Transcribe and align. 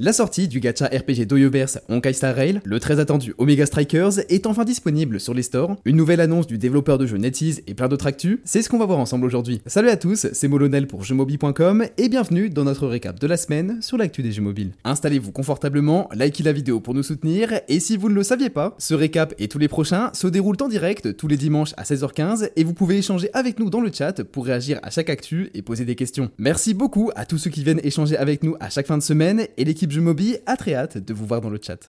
La 0.00 0.12
sortie 0.12 0.46
du 0.46 0.60
gacha 0.60 0.86
RPG 0.86 1.26
d'Oyoverse 1.26 1.80
Honkai 1.88 2.12
Star 2.12 2.32
Rail, 2.32 2.60
le 2.62 2.78
très 2.78 3.00
attendu 3.00 3.34
Omega 3.36 3.66
Strikers, 3.66 4.20
est 4.28 4.46
enfin 4.46 4.64
disponible 4.64 5.18
sur 5.18 5.34
les 5.34 5.42
stores. 5.42 5.74
Une 5.84 5.96
nouvelle 5.96 6.20
annonce 6.20 6.46
du 6.46 6.56
développeur 6.56 6.98
de 6.98 7.06
jeux 7.06 7.16
NetEase 7.16 7.62
et 7.66 7.74
plein 7.74 7.88
d'autres 7.88 8.06
actus, 8.06 8.38
c'est 8.44 8.62
ce 8.62 8.68
qu'on 8.68 8.78
va 8.78 8.86
voir 8.86 9.00
ensemble 9.00 9.26
aujourd'hui. 9.26 9.60
Salut 9.66 9.88
à 9.88 9.96
tous, 9.96 10.28
c'est 10.32 10.46
Molonel 10.46 10.86
pour 10.86 11.02
jeuxmobile.com 11.02 11.84
et 11.96 12.08
bienvenue 12.08 12.48
dans 12.48 12.62
notre 12.62 12.86
récap 12.86 13.18
de 13.18 13.26
la 13.26 13.36
semaine 13.36 13.82
sur 13.82 13.96
l'actu 13.96 14.22
des 14.22 14.30
jeux 14.30 14.40
mobiles. 14.40 14.70
Installez-vous 14.84 15.32
confortablement, 15.32 16.08
likez 16.14 16.44
la 16.44 16.52
vidéo 16.52 16.78
pour 16.78 16.94
nous 16.94 17.02
soutenir 17.02 17.60
et 17.66 17.80
si 17.80 17.96
vous 17.96 18.08
ne 18.08 18.14
le 18.14 18.22
saviez 18.22 18.50
pas, 18.50 18.76
ce 18.78 18.94
récap 18.94 19.34
et 19.40 19.48
tous 19.48 19.58
les 19.58 19.66
prochains 19.66 20.10
se 20.12 20.28
déroulent 20.28 20.62
en 20.62 20.68
direct 20.68 21.16
tous 21.16 21.26
les 21.26 21.36
dimanches 21.36 21.74
à 21.76 21.82
16h15 21.82 22.50
et 22.54 22.62
vous 22.62 22.72
pouvez 22.72 22.98
échanger 22.98 23.30
avec 23.32 23.58
nous 23.58 23.68
dans 23.68 23.80
le 23.80 23.90
chat 23.92 24.22
pour 24.22 24.46
réagir 24.46 24.78
à 24.84 24.90
chaque 24.90 25.10
actu 25.10 25.50
et 25.54 25.62
poser 25.62 25.84
des 25.84 25.96
questions. 25.96 26.30
Merci 26.38 26.72
beaucoup 26.72 27.10
à 27.16 27.26
tous 27.26 27.38
ceux 27.38 27.50
qui 27.50 27.64
viennent 27.64 27.80
échanger 27.82 28.16
avec 28.16 28.44
nous 28.44 28.54
à 28.60 28.70
chaque 28.70 28.86
fin 28.86 28.96
de 28.96 29.02
semaine 29.02 29.48
et 29.56 29.64
l'équipe 29.64 29.87
Jumobi 29.90 30.36
a 30.46 30.56
très 30.56 30.74
hâte 30.74 30.98
de 30.98 31.14
vous 31.14 31.26
voir 31.26 31.40
dans 31.40 31.50
le 31.50 31.58
chat. 31.62 31.90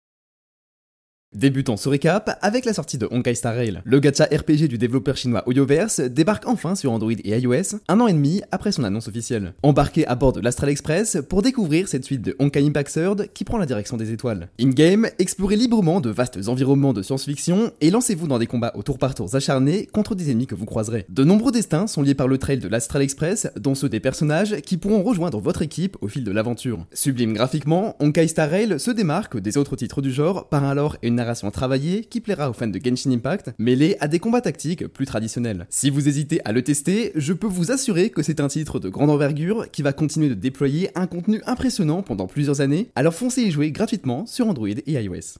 Débutons 1.35 1.77
ce 1.77 1.89
récap 1.89 2.39
avec 2.41 2.65
la 2.65 2.73
sortie 2.73 2.99
de 2.99 3.09
Honkai 3.11 3.35
Star 3.35 3.55
Rail. 3.55 3.83
Le 3.85 3.99
gacha 3.99 4.25
RPG 4.25 4.69
du 4.69 4.79
développeur 4.79 5.17
chinois 5.17 5.43
Oyoverse 5.47 6.01
débarque 6.01 6.47
enfin 6.47 6.75
sur 6.77 6.93
Android 6.93 7.13
et 7.13 7.39
iOS, 7.39 7.79
un 7.89 8.01
an 8.01 8.07
et 8.07 8.13
demi 8.13 8.43
après 8.53 8.73
son 8.73 8.85
annonce 8.85 9.09
officielle. 9.09 9.53
Embarquez 9.63 10.07
à 10.07 10.15
bord 10.15 10.33
de 10.33 10.41
l'Astral 10.41 10.71
Express 10.71 11.19
pour 11.29 11.43
découvrir 11.43 11.89
cette 11.89 12.05
suite 12.05 12.23
de 12.23 12.37
Honkai 12.39 12.65
Impact 12.65 12.93
Third 12.93 13.29
qui 13.35 13.45
prend 13.45 13.59
la 13.59 13.67
direction 13.67 13.97
des 13.97 14.13
étoiles. 14.13 14.49
In-game, 14.61 15.09
explorez 15.19 15.57
librement 15.57 16.01
de 16.01 16.11
vastes 16.11 16.39
environnements 16.47 16.95
de 16.95 17.03
science-fiction 17.03 17.73
et 17.81 17.91
lancez-vous 17.91 18.29
dans 18.29 18.39
des 18.39 18.47
combats 18.47 18.73
au 18.77 18.83
tour 18.83 18.99
par 18.99 19.15
tour 19.15 19.35
acharnés 19.35 19.87
contre 19.93 20.15
des 20.15 20.31
ennemis 20.31 20.47
que 20.47 20.55
vous 20.55 20.65
croiserez. 20.65 21.07
De 21.09 21.25
nombreux 21.25 21.53
destins 21.53 21.89
sont 21.89 22.03
liés 22.03 22.15
par 22.15 22.29
le 22.29 22.39
trail 22.39 22.59
de 22.61 22.69
l'Astral 22.69 23.03
Express, 23.03 23.49
dont 23.57 23.75
ceux 23.75 23.89
des 23.89 24.01
personnages 24.01 24.61
qui 24.63 24.77
pourront 24.77 25.03
rejoindre 25.03 25.41
votre 25.41 25.63
équipe 25.63 25.99
au 26.01 26.09
fil 26.09 26.23
de 26.25 26.31
l'aventure. 26.31 26.87
Sublime 26.95 27.35
graphiquement, 27.35 27.97
Honkai 27.99 28.29
Star 28.29 28.49
Rail 28.49 28.79
se 28.79 28.93
démarque 28.93 29.39
des 29.39 29.59
autres 29.59 29.77
titres 29.77 30.01
du 30.01 30.13
genre 30.13 30.49
par 30.49 30.67
et 31.03 31.09
une 31.09 31.16
narration 31.17 31.51
travaillée 31.51 32.05
qui 32.05 32.21
plaira 32.21 32.49
aux 32.49 32.53
fans 32.53 32.67
de 32.67 32.81
Genshin 32.83 33.11
Impact, 33.11 33.53
mêlée 33.59 33.97
à 34.01 34.09
des 34.09 34.21
combats 34.21 34.41
tactiques 34.41 34.87
plus 34.87 35.07
traditionnels. 35.07 35.67
Si 35.71 35.91
vous 35.91 36.07
hésitez 36.09 36.41
à 36.45 36.53
le 36.53 36.63
tester, 36.63 37.13
je 37.17 37.33
peux 37.33 37.47
vous 37.47 37.73
assurer 37.73 38.11
que 38.11 38.23
c'est 38.23 38.41
un 38.41 38.49
titre 38.49 38.79
de 38.79 38.89
grande 38.89 39.11
envergure 39.11 39.71
qui 39.71 39.83
va 39.83 39.93
continuer 39.93 40.29
de 40.29 40.35
déployer 40.35 40.91
un 40.95 41.07
contenu 41.07 41.43
impressionnant 41.47 42.03
pendant 42.03 42.27
plusieurs 42.27 42.61
années, 42.61 42.91
alors 42.95 43.15
foncez 43.15 43.43
y 43.43 43.51
jouer 43.51 43.73
gratuitement 43.73 44.27
sur 44.27 44.47
Android 44.47 44.69
et 44.69 44.93
iOS. 44.93 45.39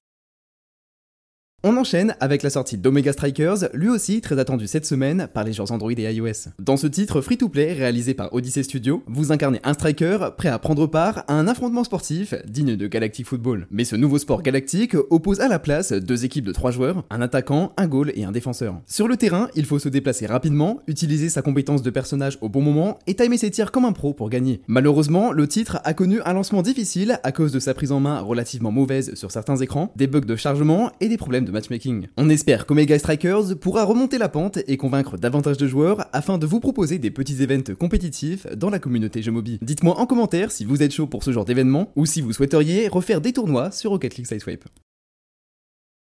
On 1.65 1.77
enchaîne 1.79 2.15
avec 2.21 2.45
la 2.45 2.51
sortie 2.51 2.77
d'Omega 2.77 3.13
Strikers, 3.13 3.71
lui 3.73 3.89
aussi 3.89 4.21
très 4.21 4.39
attendu 4.39 4.69
cette 4.69 4.87
semaine 4.87 5.27
par 5.35 5.43
les 5.43 5.55
joueurs 5.55 5.73
Android 5.73 5.91
et 5.91 6.15
iOS. 6.15 6.51
Dans 6.61 6.77
ce 6.77 6.87
titre 6.87 7.23
free-to-play 7.23 7.73
réalisé 7.73 8.15
par 8.15 8.33
Odyssey 8.33 8.63
Studio, 8.63 9.03
vous 9.09 9.33
incarnez 9.33 9.59
un 9.65 9.73
striker 9.73 10.19
prêt 10.37 10.51
à 10.51 10.59
prendre 10.59 10.87
part 10.87 11.25
à 11.27 11.35
un 11.35 11.49
affrontement 11.49 11.83
sportif 11.83 12.35
digne 12.47 12.77
de 12.77 12.87
Galactic 12.87 13.27
Football. 13.27 13.67
Mais 13.71 13.85
ce 13.85 13.97
nouveau 13.97 14.19
sport 14.19 14.43
galactique 14.43 14.95
oppose 15.11 15.41
à 15.41 15.49
la 15.49 15.59
place 15.59 15.93
deux 15.93 16.27
équipes 16.27 16.45
de 16.45 16.53
trois 16.53 16.71
joueurs, 16.71 17.05
un 17.09 17.23
attaquant, 17.23 17.73
un 17.79 17.89
goal 17.89 18.13
et 18.15 18.25
un 18.25 18.33
défenseur. 18.33 18.81
Sur 18.87 19.09
le 19.09 19.17
terrain, 19.17 19.49
il 19.57 19.65
faut 19.65 19.79
se 19.79 19.89
déplacer 19.89 20.27
rapidement, 20.27 20.83
utiliser 20.87 21.31
sa 21.31 21.43
compétence 21.43 21.83
de 21.83 21.91
personnage 21.91 22.39
au 22.43 22.51
bon 22.51 22.61
moment 22.61 22.99
et 23.07 23.17
timer 23.17 23.39
ses 23.39 23.51
tirs 23.51 23.73
comme 23.73 23.87
un 23.87 23.93
pro 23.93 24.13
pour 24.13 24.29
gagner. 24.29 24.61
Malheureusement, 24.69 25.33
le 25.33 25.49
titre 25.49 25.81
a 25.85 25.95
connu 25.95 26.21
un 26.27 26.35
lancement 26.35 26.63
difficile 26.63 27.19
à 27.25 27.33
cause 27.33 27.51
de 27.51 27.61
sa 27.61 27.75
prise 27.75 27.93
en 27.93 27.99
main 27.99 28.21
relativement 28.21 28.71
mauvaise 28.71 29.15
sur 29.15 29.33
certains 29.33 29.57
écrans, 29.57 29.91
des 29.97 30.07
bugs 30.07 30.21
de 30.21 30.37
chargement 30.37 30.93
et 31.01 31.09
des 31.09 31.17
problèmes 31.17 31.46
matchmaking. 31.53 32.09
On 32.17 32.29
espère 32.29 32.67
qu'Omega 32.67 32.99
Strikers 32.99 33.59
pourra 33.61 33.85
remonter 33.85 34.19
la 34.19 34.29
pente 34.29 34.59
et 34.67 34.77
convaincre 34.77 35.17
davantage 35.17 35.57
de 35.57 35.67
joueurs 35.67 36.07
afin 36.13 36.39
de 36.39 36.47
vous 36.47 36.59
proposer 36.59 36.99
des 36.99 37.11
petits 37.11 37.43
events 37.43 37.75
compétitifs 37.79 38.47
dans 38.57 38.71
la 38.71 38.79
communauté 38.79 39.23
jeux. 39.23 39.37
Dites-moi 39.63 39.99
en 39.99 40.07
commentaire 40.07 40.51
si 40.51 40.65
vous 40.65 40.83
êtes 40.83 40.93
chaud 40.93 41.07
pour 41.07 41.23
ce 41.23 41.33
genre 41.33 41.45
d'événement 41.45 41.93
ou 41.97 42.07
si 42.07 42.21
vous 42.21 42.33
souhaiteriez 42.33 42.89
refaire 42.89 43.21
des 43.21 43.33
tournois 43.33 43.71
sur 43.71 43.91
Rocket 43.91 44.17
League 44.17 44.27
Sideswipe. 44.27 44.65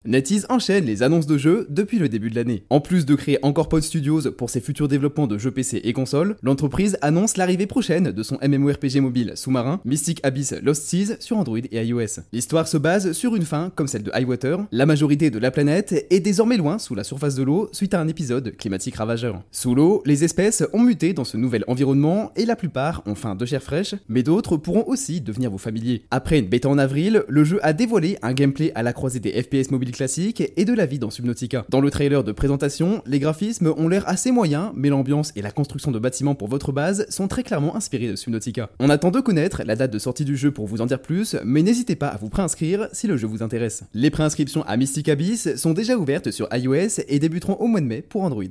NetEase 0.04 0.46
enchaîne 0.48 0.84
les 0.84 1.04
annonces 1.04 1.28
de 1.28 1.38
jeux 1.38 1.66
depuis 1.70 2.00
le 2.00 2.08
début 2.08 2.28
de 2.28 2.34
l'année. 2.34 2.64
En 2.70 2.80
plus 2.80 3.06
de 3.06 3.14
créer 3.14 3.38
encore 3.42 3.68
Pod 3.68 3.84
Studios 3.84 4.32
pour 4.32 4.50
ses 4.50 4.60
futurs 4.60 4.88
développements 4.88 5.28
de 5.28 5.38
jeux 5.38 5.52
PC 5.52 5.80
et 5.84 5.92
consoles, 5.92 6.36
l'entreprise 6.42 6.98
annonce 7.02 7.36
l'arrivée 7.36 7.68
prochaine 7.68 8.10
de 8.10 8.22
son 8.24 8.36
MMORPG 8.42 9.00
mobile 9.00 9.32
sous-marin 9.36 9.80
Mystic 9.84 10.18
Abyss 10.24 10.54
Lost 10.60 10.88
Seas 10.88 11.16
sur 11.20 11.36
Android 11.36 11.58
et 11.58 11.84
iOS. 11.84 12.22
L'histoire 12.32 12.66
se 12.66 12.78
base 12.78 13.12
sur 13.12 13.36
une 13.36 13.44
fin 13.44 13.70
comme 13.76 13.86
celle 13.86 14.02
de 14.02 14.10
Highwater. 14.12 14.66
La 14.72 14.86
majorité 14.86 15.30
de 15.30 15.38
la 15.38 15.52
planète 15.52 16.04
est 16.10 16.20
désormais 16.20 16.56
loin 16.56 16.80
sous 16.80 16.96
la 16.96 17.04
surface 17.04 17.36
de 17.36 17.44
l'eau 17.44 17.68
suite 17.70 17.94
à 17.94 18.00
un 18.00 18.08
épisode 18.08 18.56
climatique 18.56 18.96
ravageur. 18.96 19.40
Sous 19.52 19.76
l'eau, 19.76 20.02
les 20.04 20.24
espèces 20.24 20.64
ont 20.72 20.82
muté 20.82 21.12
dans 21.12 21.24
ce 21.24 21.36
nouvel 21.36 21.62
environnement 21.68 22.32
et 22.34 22.44
la 22.44 22.56
plupart 22.56 23.04
ont 23.06 23.14
faim 23.14 23.36
de 23.36 23.46
chair 23.46 23.62
fraîche, 23.62 23.94
mais 24.08 24.24
d'autres 24.24 24.56
pourront 24.56 24.84
aussi 24.88 25.20
devenir 25.20 25.52
vos 25.52 25.58
familiers. 25.58 26.02
Après 26.10 26.40
une 26.40 26.48
bêta 26.48 26.68
en 26.68 26.78
avril, 26.78 27.22
le 27.28 27.44
jeu 27.44 27.60
a 27.62 27.72
dévoilé 27.72 28.18
un 28.22 28.32
gameplay 28.32 28.72
à 28.74 28.82
la 28.82 28.92
croisée 28.92 29.20
des 29.20 29.40
FPS 29.40 29.70
mobiles 29.70 29.91
classique 29.92 30.42
et 30.56 30.64
de 30.64 30.74
la 30.74 30.86
vie 30.86 30.98
dans 30.98 31.10
Subnautica. 31.10 31.64
Dans 31.68 31.80
le 31.80 31.90
trailer 31.90 32.24
de 32.24 32.32
présentation, 32.32 33.02
les 33.06 33.18
graphismes 33.18 33.72
ont 33.76 33.88
l'air 33.88 34.08
assez 34.08 34.32
moyens, 34.32 34.70
mais 34.74 34.88
l'ambiance 34.88 35.32
et 35.36 35.42
la 35.42 35.50
construction 35.50 35.90
de 35.90 35.98
bâtiments 35.98 36.34
pour 36.34 36.48
votre 36.48 36.72
base 36.72 37.06
sont 37.08 37.28
très 37.28 37.42
clairement 37.42 37.76
inspirés 37.76 38.08
de 38.08 38.16
Subnautica. 38.16 38.70
On 38.80 38.90
attend 38.90 39.10
de 39.10 39.20
connaître 39.20 39.62
la 39.64 39.76
date 39.76 39.92
de 39.92 39.98
sortie 39.98 40.24
du 40.24 40.36
jeu 40.36 40.50
pour 40.50 40.66
vous 40.66 40.80
en 40.80 40.86
dire 40.86 41.00
plus, 41.00 41.36
mais 41.44 41.62
n'hésitez 41.62 41.96
pas 41.96 42.08
à 42.08 42.16
vous 42.16 42.28
préinscrire 42.28 42.88
si 42.92 43.06
le 43.06 43.16
jeu 43.16 43.26
vous 43.26 43.42
intéresse. 43.42 43.84
Les 43.94 44.10
préinscriptions 44.10 44.62
à 44.64 44.76
Mystic 44.76 45.08
Abyss 45.08 45.56
sont 45.56 45.72
déjà 45.72 45.96
ouvertes 45.96 46.30
sur 46.30 46.48
iOS 46.52 47.02
et 47.08 47.18
débuteront 47.18 47.54
au 47.54 47.66
mois 47.66 47.80
de 47.80 47.86
mai 47.86 48.02
pour 48.02 48.22
Android. 48.22 48.44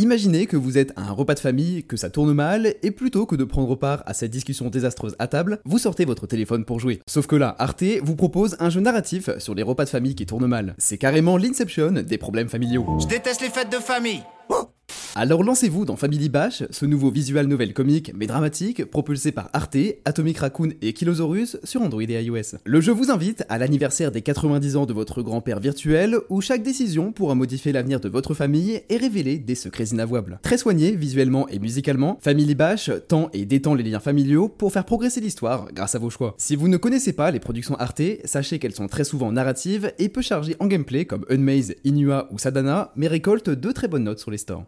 Imaginez 0.00 0.46
que 0.46 0.56
vous 0.56 0.78
êtes 0.78 0.92
à 0.94 1.08
un 1.08 1.10
repas 1.10 1.34
de 1.34 1.40
famille, 1.40 1.82
que 1.82 1.96
ça 1.96 2.08
tourne 2.08 2.32
mal, 2.32 2.76
et 2.84 2.92
plutôt 2.92 3.26
que 3.26 3.34
de 3.34 3.42
prendre 3.42 3.74
part 3.74 4.04
à 4.06 4.14
cette 4.14 4.30
discussion 4.30 4.70
désastreuse 4.70 5.16
à 5.18 5.26
table, 5.26 5.58
vous 5.64 5.78
sortez 5.78 6.04
votre 6.04 6.28
téléphone 6.28 6.64
pour 6.64 6.78
jouer. 6.78 7.02
Sauf 7.08 7.26
que 7.26 7.34
là, 7.34 7.56
Arte 7.58 7.82
vous 8.04 8.14
propose 8.14 8.56
un 8.60 8.70
jeu 8.70 8.80
narratif 8.80 9.28
sur 9.38 9.56
les 9.56 9.64
repas 9.64 9.86
de 9.86 9.90
famille 9.90 10.14
qui 10.14 10.24
tournent 10.24 10.46
mal. 10.46 10.76
C'est 10.78 10.98
carrément 10.98 11.36
l'inception 11.36 11.90
des 11.90 12.16
problèmes 12.16 12.48
familiaux. 12.48 12.86
Je 13.00 13.08
déteste 13.08 13.40
les 13.40 13.48
fêtes 13.48 13.72
de 13.72 13.78
famille. 13.78 14.22
Alors 15.14 15.42
lancez-vous 15.42 15.84
dans 15.84 15.96
Family 15.96 16.28
Bash, 16.28 16.62
ce 16.70 16.86
nouveau 16.86 17.10
visual 17.10 17.46
novel 17.46 17.72
comique 17.72 18.12
mais 18.14 18.26
dramatique 18.26 18.84
propulsé 18.84 19.32
par 19.32 19.48
Arte, 19.52 19.76
Atomic 20.04 20.38
Raccoon 20.38 20.70
et 20.80 20.92
Kilosaurus 20.92 21.56
sur 21.64 21.82
Android 21.82 22.02
et 22.02 22.22
iOS. 22.22 22.58
Le 22.64 22.80
jeu 22.80 22.92
vous 22.92 23.10
invite 23.10 23.44
à 23.48 23.58
l'anniversaire 23.58 24.12
des 24.12 24.22
90 24.22 24.76
ans 24.76 24.86
de 24.86 24.92
votre 24.92 25.22
grand-père 25.22 25.60
virtuel 25.60 26.18
où 26.28 26.40
chaque 26.40 26.62
décision 26.62 27.10
pourra 27.10 27.34
modifier 27.34 27.72
l'avenir 27.72 28.00
de 28.00 28.08
votre 28.08 28.34
famille 28.34 28.82
et 28.88 28.96
révéler 28.96 29.38
des 29.38 29.54
secrets 29.54 29.86
inavouables. 29.86 30.38
Très 30.42 30.58
soigné 30.58 30.94
visuellement 30.94 31.48
et 31.48 31.58
musicalement, 31.58 32.18
Family 32.20 32.54
Bash 32.54 32.90
tend 33.08 33.28
et 33.32 33.44
détend 33.44 33.74
les 33.74 33.82
liens 33.84 34.00
familiaux 34.00 34.48
pour 34.48 34.72
faire 34.72 34.84
progresser 34.84 35.20
l'histoire 35.20 35.68
grâce 35.72 35.94
à 35.94 35.98
vos 35.98 36.10
choix. 36.10 36.34
Si 36.38 36.54
vous 36.54 36.68
ne 36.68 36.76
connaissez 36.76 37.12
pas 37.12 37.30
les 37.30 37.40
productions 37.40 37.76
Arte, 37.76 38.02
sachez 38.24 38.58
qu'elles 38.58 38.74
sont 38.74 38.88
très 38.88 39.04
souvent 39.04 39.32
narratives 39.32 39.92
et 39.98 40.08
peu 40.08 40.22
chargées 40.22 40.56
en 40.60 40.66
gameplay 40.66 41.06
comme 41.06 41.24
Unmaze, 41.28 41.74
Inua 41.84 42.28
ou 42.30 42.38
Sadana, 42.38 42.92
mais 42.94 43.08
récoltent 43.08 43.50
de 43.50 43.72
très 43.72 43.88
bonnes 43.88 44.04
notes 44.04 44.20
sur 44.20 44.30
les 44.30 44.38
stores. 44.38 44.64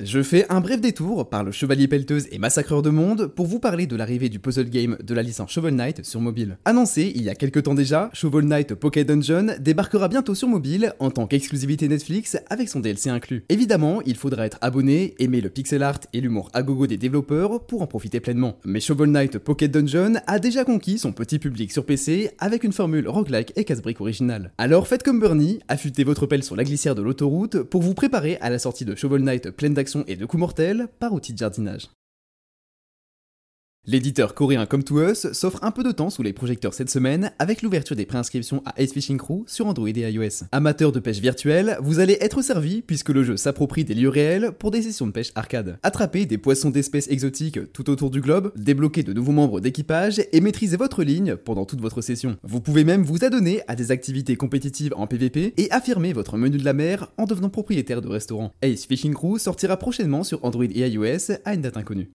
Je 0.00 0.22
fais 0.22 0.46
un 0.48 0.60
bref 0.60 0.80
détour 0.80 1.28
par 1.28 1.42
le 1.42 1.50
Chevalier 1.50 1.88
Pelleteuse 1.88 2.28
et 2.30 2.38
Massacreur 2.38 2.82
de 2.82 2.90
Monde 2.90 3.26
pour 3.26 3.46
vous 3.46 3.58
parler 3.58 3.88
de 3.88 3.96
l'arrivée 3.96 4.28
du 4.28 4.38
puzzle 4.38 4.70
game 4.70 4.96
de 5.02 5.12
la 5.12 5.24
licence 5.24 5.50
Shovel 5.50 5.74
Knight 5.74 6.04
sur 6.04 6.20
mobile. 6.20 6.56
Annoncé 6.64 7.10
il 7.16 7.24
y 7.24 7.28
a 7.28 7.34
quelques 7.34 7.64
temps 7.64 7.74
déjà, 7.74 8.08
Shovel 8.12 8.44
Knight 8.44 8.74
Pocket 8.74 9.08
Dungeon 9.08 9.56
débarquera 9.58 10.06
bientôt 10.06 10.36
sur 10.36 10.46
mobile 10.46 10.92
en 11.00 11.10
tant 11.10 11.26
qu'exclusivité 11.26 11.88
Netflix 11.88 12.38
avec 12.48 12.68
son 12.68 12.78
DLC 12.78 13.10
inclus. 13.10 13.42
Évidemment, 13.48 14.00
il 14.06 14.14
faudra 14.14 14.46
être 14.46 14.58
abonné, 14.60 15.16
aimer 15.18 15.40
le 15.40 15.50
pixel 15.50 15.82
art 15.82 15.98
et 16.12 16.20
l'humour 16.20 16.48
à 16.52 16.62
gogo 16.62 16.86
des 16.86 16.96
développeurs 16.96 17.66
pour 17.66 17.82
en 17.82 17.88
profiter 17.88 18.20
pleinement. 18.20 18.56
Mais 18.64 18.78
Shovel 18.78 19.10
Knight 19.10 19.38
Pocket 19.38 19.68
Dungeon 19.68 20.20
a 20.28 20.38
déjà 20.38 20.64
conquis 20.64 20.98
son 20.98 21.10
petit 21.10 21.40
public 21.40 21.72
sur 21.72 21.84
PC 21.84 22.30
avec 22.38 22.62
une 22.62 22.72
formule 22.72 23.08
roguelike 23.08 23.52
et 23.56 23.64
casse-brique 23.64 24.00
originale. 24.00 24.52
Alors 24.58 24.86
faites 24.86 25.02
comme 25.02 25.18
Bernie, 25.18 25.58
affûtez 25.66 26.04
votre 26.04 26.26
pelle 26.26 26.44
sur 26.44 26.54
la 26.54 26.62
glissière 26.62 26.94
de 26.94 27.02
l'autoroute 27.02 27.64
pour 27.64 27.82
vous 27.82 27.94
préparer 27.94 28.38
à 28.40 28.48
la 28.48 28.60
sortie 28.60 28.84
de 28.84 28.94
Shovel 28.94 29.22
Knight 29.22 29.50
pleine 29.50 29.74
d'action 29.74 29.87
et 30.06 30.16
de 30.16 30.26
coups 30.26 30.40
mortels 30.40 30.88
par 30.98 31.12
outil 31.12 31.32
de 31.32 31.38
jardinage. 31.38 31.88
L'éditeur 33.90 34.34
coréen 34.34 34.66
Come 34.66 34.84
to 34.84 35.00
Us 35.00 35.32
s'offre 35.32 35.60
un 35.62 35.70
peu 35.70 35.82
de 35.82 35.92
temps 35.92 36.10
sous 36.10 36.22
les 36.22 36.34
projecteurs 36.34 36.74
cette 36.74 36.90
semaine 36.90 37.32
avec 37.38 37.62
l'ouverture 37.62 37.96
des 37.96 38.04
préinscriptions 38.04 38.62
à 38.66 38.74
Ace 38.76 38.92
Fishing 38.92 39.16
Crew 39.16 39.44
sur 39.46 39.66
Android 39.66 39.88
et 39.88 40.12
iOS. 40.12 40.44
Amateur 40.52 40.92
de 40.92 41.00
pêche 41.00 41.20
virtuelle, 41.20 41.78
vous 41.80 41.98
allez 41.98 42.18
être 42.20 42.42
servi 42.42 42.82
puisque 42.82 43.08
le 43.08 43.24
jeu 43.24 43.38
s'approprie 43.38 43.86
des 43.86 43.94
lieux 43.94 44.10
réels 44.10 44.52
pour 44.58 44.70
des 44.70 44.82
sessions 44.82 45.06
de 45.06 45.12
pêche 45.12 45.32
arcade. 45.36 45.78
Attrapez 45.82 46.26
des 46.26 46.36
poissons 46.36 46.68
d'espèces 46.68 47.08
exotiques 47.08 47.72
tout 47.72 47.88
autour 47.88 48.10
du 48.10 48.20
globe, 48.20 48.52
débloquez 48.56 49.04
de 49.04 49.14
nouveaux 49.14 49.32
membres 49.32 49.58
d'équipage 49.58 50.20
et 50.32 50.42
maîtrisez 50.42 50.76
votre 50.76 51.02
ligne 51.02 51.36
pendant 51.36 51.64
toute 51.64 51.80
votre 51.80 52.02
session. 52.02 52.36
Vous 52.42 52.60
pouvez 52.60 52.84
même 52.84 53.04
vous 53.04 53.24
adonner 53.24 53.62
à 53.68 53.74
des 53.74 53.90
activités 53.90 54.36
compétitives 54.36 54.92
en 54.98 55.06
PvP 55.06 55.54
et 55.56 55.70
affirmer 55.70 56.12
votre 56.12 56.36
menu 56.36 56.58
de 56.58 56.64
la 56.66 56.74
mer 56.74 57.10
en 57.16 57.24
devenant 57.24 57.48
propriétaire 57.48 58.02
de 58.02 58.08
restaurant. 58.08 58.52
Ace 58.60 58.84
Fishing 58.84 59.14
Crew 59.14 59.38
sortira 59.38 59.78
prochainement 59.78 60.24
sur 60.24 60.44
Android 60.44 60.64
et 60.64 60.90
iOS 60.90 61.32
à 61.46 61.54
une 61.54 61.62
date 61.62 61.78
inconnue. 61.78 62.10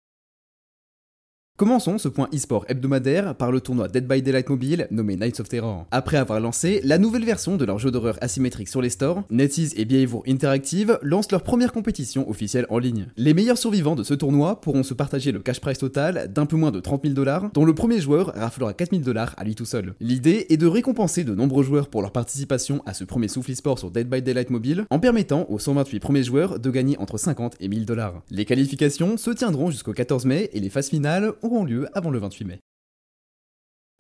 Commençons 1.62 2.00
ce 2.00 2.08
point 2.08 2.28
e-sport 2.34 2.66
hebdomadaire 2.70 3.36
par 3.36 3.52
le 3.52 3.62
tournoi 3.62 3.88
Dead 3.88 4.08
by 4.08 4.24
Daylight 4.24 4.50
Mobile 4.50 4.88
nommé 4.90 5.16
Knights 5.16 5.42
of 5.42 5.48
Terror. 5.48 5.86
Après 5.92 6.18
avoir 6.18 6.40
lancé 6.40 6.82
la 6.84 6.98
nouvelle 6.98 7.24
version 7.24 7.56
de 7.56 7.64
leur 7.66 7.78
jeu 7.78 7.92
d'horreur 7.92 8.18
asymétrique 8.20 8.68
sur 8.68 8.82
les 8.82 8.90
stores, 8.90 9.22
NetEase 9.30 9.76
et 9.78 9.86
Behavior 9.86 10.24
Interactive 10.28 10.98
lancent 11.04 11.32
leur 11.32 11.44
première 11.44 11.72
compétition 11.72 12.28
officielle 12.28 12.66
en 12.72 12.80
ligne. 12.80 13.06
Les 13.16 13.36
meilleurs 13.36 13.60
survivants 13.60 13.94
de 13.94 14.02
ce 14.02 14.16
tournoi 14.16 14.60
pourront 14.60 14.82
se 14.82 14.96
partager 14.96 15.32
le 15.32 15.40
cash 15.40 15.60
prize 15.60 15.78
total 15.78 16.34
d'un 16.34 16.48
peu 16.48 16.56
moins 16.56 16.72
de 16.72 16.80
30 16.80 17.04
000 17.04 17.14
dollars, 17.14 17.52
dont 17.54 17.64
le 17.64 17.76
premier 17.76 18.02
joueur 18.02 18.34
raflera 18.34 18.74
4 18.74 18.90
000 18.90 19.04
dollars 19.04 19.36
à 19.38 19.44
lui 19.44 19.54
tout 19.54 19.66
seul. 19.66 19.94
L'idée 20.00 20.48
est 20.50 20.58
de 20.58 20.66
récompenser 20.66 21.24
de 21.24 21.36
nombreux 21.36 21.64
joueurs 21.64 21.90
pour 21.90 22.02
leur 22.02 22.12
participation 22.12 22.82
à 22.88 22.96
ce 22.96 23.04
premier 23.04 23.28
souffle 23.28 23.52
e-sport 23.52 23.78
sur 23.78 23.92
Dead 23.92 24.10
by 24.10 24.24
Daylight 24.24 24.50
Mobile, 24.50 24.86
en 24.90 24.98
permettant 24.98 25.46
aux 25.48 25.60
128 25.60 26.00
premiers 26.00 26.24
joueurs 26.24 26.60
de 26.60 26.72
gagner 26.72 26.98
entre 26.98 27.20
50 27.20 27.58
et 27.60 27.68
1000 27.68 27.86
dollars. 27.86 28.24
Les 28.32 28.46
qualifications 28.46 29.16
se 29.16 29.30
tiendront 29.30 29.70
jusqu'au 29.70 29.94
14 29.94 30.26
mai 30.26 30.50
et 30.54 30.60
les 30.60 30.72
phases 30.72 30.90
finales 30.90 31.34
auront 31.52 31.66
lieu 31.66 31.88
avant 31.94 32.12
le 32.12 32.20
28 32.20 32.46
mai. 32.46 32.60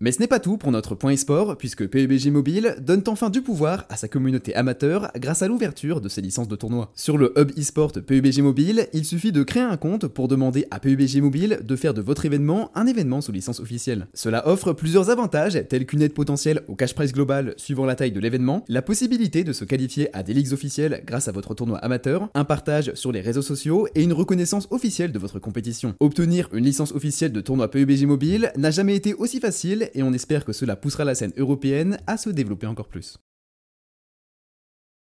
Mais 0.03 0.11
ce 0.11 0.19
n'est 0.19 0.25
pas 0.25 0.39
tout 0.39 0.57
pour 0.57 0.71
notre 0.71 0.95
point 0.95 1.13
e-sport, 1.13 1.57
puisque 1.57 1.85
PUBG 1.85 2.31
Mobile 2.31 2.75
donne 2.81 3.03
enfin 3.05 3.29
du 3.29 3.43
pouvoir 3.43 3.85
à 3.87 3.97
sa 3.97 4.07
communauté 4.07 4.55
amateur 4.55 5.11
grâce 5.17 5.43
à 5.43 5.47
l'ouverture 5.47 6.01
de 6.01 6.09
ses 6.09 6.21
licences 6.21 6.47
de 6.47 6.55
tournoi. 6.55 6.91
Sur 6.95 7.19
le 7.19 7.31
hub 7.37 7.51
e-sport 7.55 7.91
PUBG 7.91 8.41
Mobile, 8.41 8.87
il 8.93 9.05
suffit 9.05 9.31
de 9.31 9.43
créer 9.43 9.61
un 9.61 9.77
compte 9.77 10.07
pour 10.07 10.27
demander 10.27 10.65
à 10.71 10.79
PUBG 10.79 11.21
Mobile 11.21 11.59
de 11.63 11.75
faire 11.75 11.93
de 11.93 12.01
votre 12.01 12.25
événement 12.25 12.71
un 12.73 12.87
événement 12.87 13.21
sous 13.21 13.31
licence 13.31 13.59
officielle. 13.59 14.07
Cela 14.15 14.47
offre 14.47 14.73
plusieurs 14.73 15.11
avantages, 15.11 15.63
tels 15.69 15.85
qu'une 15.85 16.01
aide 16.01 16.15
potentielle 16.15 16.61
au 16.67 16.73
cash 16.73 16.95
price 16.95 17.13
global 17.13 17.53
suivant 17.57 17.85
la 17.85 17.93
taille 17.93 18.11
de 18.11 18.19
l'événement, 18.19 18.65
la 18.69 18.81
possibilité 18.81 19.43
de 19.43 19.53
se 19.53 19.65
qualifier 19.65 20.09
à 20.17 20.23
des 20.23 20.33
ligues 20.33 20.51
officielles 20.51 21.03
grâce 21.05 21.27
à 21.27 21.31
votre 21.31 21.53
tournoi 21.53 21.77
amateur, 21.77 22.27
un 22.33 22.43
partage 22.43 22.91
sur 22.95 23.11
les 23.11 23.21
réseaux 23.21 23.43
sociaux 23.43 23.87
et 23.93 24.01
une 24.01 24.13
reconnaissance 24.13 24.67
officielle 24.71 25.11
de 25.11 25.19
votre 25.19 25.37
compétition. 25.37 25.93
Obtenir 25.99 26.49
une 26.53 26.65
licence 26.65 26.91
officielle 26.91 27.33
de 27.33 27.41
tournoi 27.41 27.69
PUBG 27.69 28.07
Mobile 28.07 28.51
n'a 28.57 28.71
jamais 28.71 28.95
été 28.95 29.13
aussi 29.13 29.39
facile 29.39 29.89
et 29.93 30.03
on 30.03 30.13
espère 30.13 30.45
que 30.45 30.53
cela 30.53 30.75
poussera 30.75 31.05
la 31.05 31.15
scène 31.15 31.33
européenne 31.37 31.99
à 32.07 32.17
se 32.17 32.29
développer 32.29 32.67
encore 32.67 32.87
plus. 32.87 33.17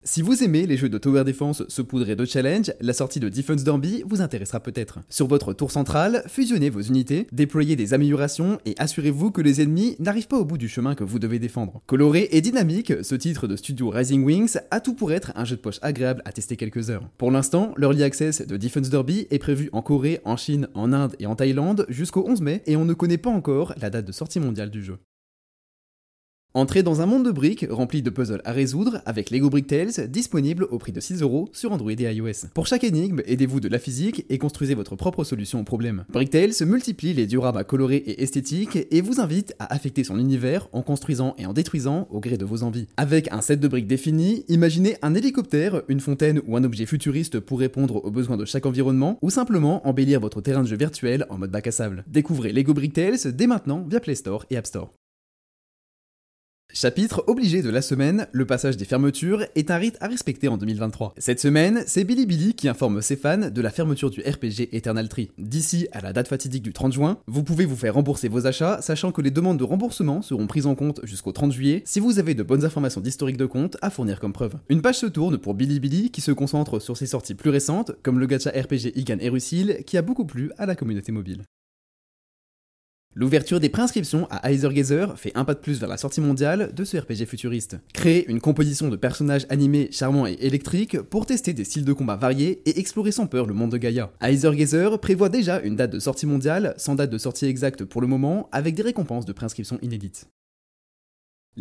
Si 0.02 0.22
vous 0.22 0.42
aimez 0.42 0.66
les 0.66 0.78
jeux 0.78 0.88
de 0.88 0.96
tower 0.96 1.24
defense 1.24 1.62
saupoudrés 1.68 2.16
de 2.16 2.24
challenge, 2.24 2.72
la 2.80 2.94
sortie 2.94 3.20
de 3.20 3.28
Defense 3.28 3.64
Derby 3.64 4.02
vous 4.06 4.22
intéressera 4.22 4.58
peut-être. 4.58 5.00
Sur 5.10 5.26
votre 5.26 5.52
tour 5.52 5.70
centrale, 5.70 6.24
fusionnez 6.26 6.70
vos 6.70 6.80
unités, 6.80 7.26
déployez 7.32 7.76
des 7.76 7.92
améliorations 7.92 8.58
et 8.64 8.74
assurez-vous 8.78 9.30
que 9.30 9.42
les 9.42 9.60
ennemis 9.60 9.96
n'arrivent 9.98 10.26
pas 10.26 10.38
au 10.38 10.46
bout 10.46 10.56
du 10.56 10.70
chemin 10.70 10.94
que 10.94 11.04
vous 11.04 11.18
devez 11.18 11.38
défendre. 11.38 11.82
Coloré 11.86 12.30
et 12.32 12.40
dynamique, 12.40 12.94
ce 13.02 13.14
titre 13.14 13.46
de 13.46 13.56
studio 13.56 13.90
Rising 13.90 14.24
Wings 14.24 14.56
a 14.70 14.80
tout 14.80 14.94
pour 14.94 15.12
être 15.12 15.32
un 15.34 15.44
jeu 15.44 15.56
de 15.56 15.60
poche 15.60 15.78
agréable 15.82 16.22
à 16.24 16.32
tester 16.32 16.56
quelques 16.56 16.88
heures. 16.88 17.06
Pour 17.18 17.30
l'instant, 17.30 17.74
l'early 17.76 18.02
access 18.02 18.40
de 18.40 18.56
Defense 18.56 18.88
Derby 18.88 19.26
est 19.30 19.38
prévu 19.38 19.68
en 19.72 19.82
Corée, 19.82 20.20
en 20.24 20.38
Chine, 20.38 20.68
en 20.72 20.94
Inde 20.94 21.14
et 21.18 21.26
en 21.26 21.36
Thaïlande 21.36 21.84
jusqu'au 21.90 22.26
11 22.26 22.40
mai 22.40 22.62
et 22.66 22.74
on 22.74 22.86
ne 22.86 22.94
connaît 22.94 23.18
pas 23.18 23.30
encore 23.30 23.74
la 23.78 23.90
date 23.90 24.06
de 24.06 24.12
sortie 24.12 24.40
mondiale 24.40 24.70
du 24.70 24.82
jeu. 24.82 24.96
Entrez 26.52 26.82
dans 26.82 27.00
un 27.00 27.06
monde 27.06 27.24
de 27.24 27.30
briques 27.30 27.64
rempli 27.70 28.02
de 28.02 28.10
puzzles 28.10 28.42
à 28.44 28.50
résoudre 28.50 29.02
avec 29.06 29.30
Lego 29.30 29.48
Brick 29.50 29.68
Tales 29.68 30.08
disponible 30.08 30.66
au 30.72 30.78
prix 30.78 30.90
de 30.90 30.98
6 30.98 31.22
euros 31.22 31.48
sur 31.52 31.70
Android 31.70 31.92
et 31.92 32.12
iOS. 32.12 32.48
Pour 32.54 32.66
chaque 32.66 32.82
énigme, 32.82 33.22
aidez-vous 33.24 33.60
de 33.60 33.68
la 33.68 33.78
physique 33.78 34.26
et 34.28 34.36
construisez 34.38 34.74
votre 34.74 34.96
propre 34.96 35.22
solution 35.22 35.60
au 35.60 35.62
problème. 35.62 36.04
Brick 36.12 36.30
Tales 36.30 36.66
multiplie 36.66 37.14
les 37.14 37.28
dioramas 37.28 37.62
colorés 37.62 37.98
et 37.98 38.24
esthétiques 38.24 38.88
et 38.90 39.00
vous 39.00 39.20
invite 39.20 39.54
à 39.60 39.72
affecter 39.72 40.02
son 40.02 40.18
univers 40.18 40.66
en 40.72 40.82
construisant 40.82 41.36
et 41.38 41.46
en 41.46 41.52
détruisant 41.52 42.08
au 42.10 42.18
gré 42.18 42.36
de 42.36 42.44
vos 42.44 42.64
envies. 42.64 42.88
Avec 42.96 43.30
un 43.30 43.42
set 43.42 43.60
de 43.60 43.68
briques 43.68 43.86
défini, 43.86 44.44
imaginez 44.48 44.96
un 45.02 45.14
hélicoptère, 45.14 45.82
une 45.86 46.00
fontaine 46.00 46.40
ou 46.48 46.56
un 46.56 46.64
objet 46.64 46.86
futuriste 46.86 47.38
pour 47.38 47.60
répondre 47.60 48.04
aux 48.04 48.10
besoins 48.10 48.36
de 48.36 48.44
chaque 48.44 48.66
environnement 48.66 49.18
ou 49.22 49.30
simplement 49.30 49.86
embellir 49.86 50.18
votre 50.18 50.40
terrain 50.40 50.64
de 50.64 50.68
jeu 50.68 50.76
virtuel 50.76 51.26
en 51.30 51.38
mode 51.38 51.52
bac 51.52 51.68
à 51.68 51.70
sable. 51.70 52.02
Découvrez 52.08 52.52
Lego 52.52 52.74
Brick 52.74 52.94
Tales 52.94 53.32
dès 53.32 53.46
maintenant 53.46 53.86
via 53.88 54.00
Play 54.00 54.16
Store 54.16 54.46
et 54.50 54.56
App 54.56 54.66
Store. 54.66 54.92
Chapitre 56.72 57.24
obligé 57.26 57.62
de 57.62 57.70
la 57.70 57.82
semaine, 57.82 58.28
le 58.30 58.46
passage 58.46 58.76
des 58.76 58.84
fermetures 58.84 59.44
est 59.56 59.72
un 59.72 59.76
rite 59.76 59.96
à 60.00 60.06
respecter 60.06 60.46
en 60.46 60.56
2023. 60.56 61.14
Cette 61.18 61.40
semaine, 61.40 61.82
c'est 61.86 62.04
Bilibili 62.04 62.54
qui 62.54 62.68
informe 62.68 63.02
ses 63.02 63.16
fans 63.16 63.50
de 63.50 63.60
la 63.60 63.70
fermeture 63.70 64.08
du 64.08 64.20
RPG 64.20 64.68
Eternal 64.72 65.08
Tree. 65.08 65.30
D'ici 65.36 65.88
à 65.90 66.00
la 66.00 66.12
date 66.12 66.28
fatidique 66.28 66.62
du 66.62 66.72
30 66.72 66.92
juin, 66.92 67.18
vous 67.26 67.42
pouvez 67.42 67.64
vous 67.64 67.74
faire 67.74 67.94
rembourser 67.94 68.28
vos 68.28 68.46
achats, 68.46 68.80
sachant 68.82 69.10
que 69.10 69.20
les 69.20 69.32
demandes 69.32 69.58
de 69.58 69.64
remboursement 69.64 70.22
seront 70.22 70.46
prises 70.46 70.66
en 70.66 70.76
compte 70.76 71.00
jusqu'au 71.02 71.32
30 71.32 71.52
juillet 71.52 71.82
si 71.84 71.98
vous 71.98 72.20
avez 72.20 72.34
de 72.34 72.44
bonnes 72.44 72.64
informations 72.64 73.00
d'historique 73.00 73.36
de 73.36 73.46
compte 73.46 73.76
à 73.82 73.90
fournir 73.90 74.20
comme 74.20 74.32
preuve. 74.32 74.54
Une 74.68 74.80
page 74.80 74.98
se 74.98 75.06
tourne 75.06 75.38
pour 75.38 75.54
Bilibili 75.54 76.10
qui 76.10 76.20
se 76.20 76.32
concentre 76.32 76.78
sur 76.78 76.96
ses 76.96 77.06
sorties 77.06 77.34
plus 77.34 77.50
récentes, 77.50 77.92
comme 78.04 78.20
le 78.20 78.26
gacha 78.26 78.50
RPG 78.50 78.92
Igan 78.94 79.18
Erusil 79.20 79.82
qui 79.86 79.98
a 79.98 80.02
beaucoup 80.02 80.24
plu 80.24 80.52
à 80.56 80.66
la 80.66 80.76
communauté 80.76 81.10
mobile. 81.10 81.42
L'ouverture 83.16 83.58
des 83.58 83.68
préinscriptions 83.68 84.28
à 84.30 84.52
Gazer 84.52 85.18
fait 85.18 85.32
un 85.34 85.44
pas 85.44 85.54
de 85.54 85.58
plus 85.58 85.80
vers 85.80 85.88
la 85.88 85.96
sortie 85.96 86.20
mondiale 86.20 86.72
de 86.72 86.84
ce 86.84 86.96
RPG 86.96 87.26
futuriste. 87.26 87.76
Créer 87.92 88.30
une 88.30 88.40
composition 88.40 88.88
de 88.88 88.94
personnages 88.94 89.46
animés 89.48 89.88
charmants 89.90 90.28
et 90.28 90.38
électriques 90.40 91.00
pour 91.00 91.26
tester 91.26 91.52
des 91.52 91.64
styles 91.64 91.84
de 91.84 91.92
combat 91.92 92.14
variés 92.14 92.62
et 92.66 92.78
explorer 92.78 93.10
sans 93.10 93.26
peur 93.26 93.46
le 93.46 93.54
monde 93.54 93.74
de. 93.74 94.12
Heiser 94.20 94.54
Gazer 94.54 95.00
prévoit 95.00 95.28
déjà 95.28 95.60
une 95.60 95.74
date 95.74 95.90
de 95.90 95.98
sortie 95.98 96.26
mondiale, 96.26 96.72
sans 96.76 96.94
date 96.94 97.10
de 97.10 97.18
sortie 97.18 97.46
exacte 97.46 97.84
pour 97.84 98.00
le 98.00 98.06
moment, 98.06 98.48
avec 98.52 98.76
des 98.76 98.82
récompenses 98.82 99.26
de 99.26 99.32
préinscription 99.32 99.80
inédites. 99.82 100.28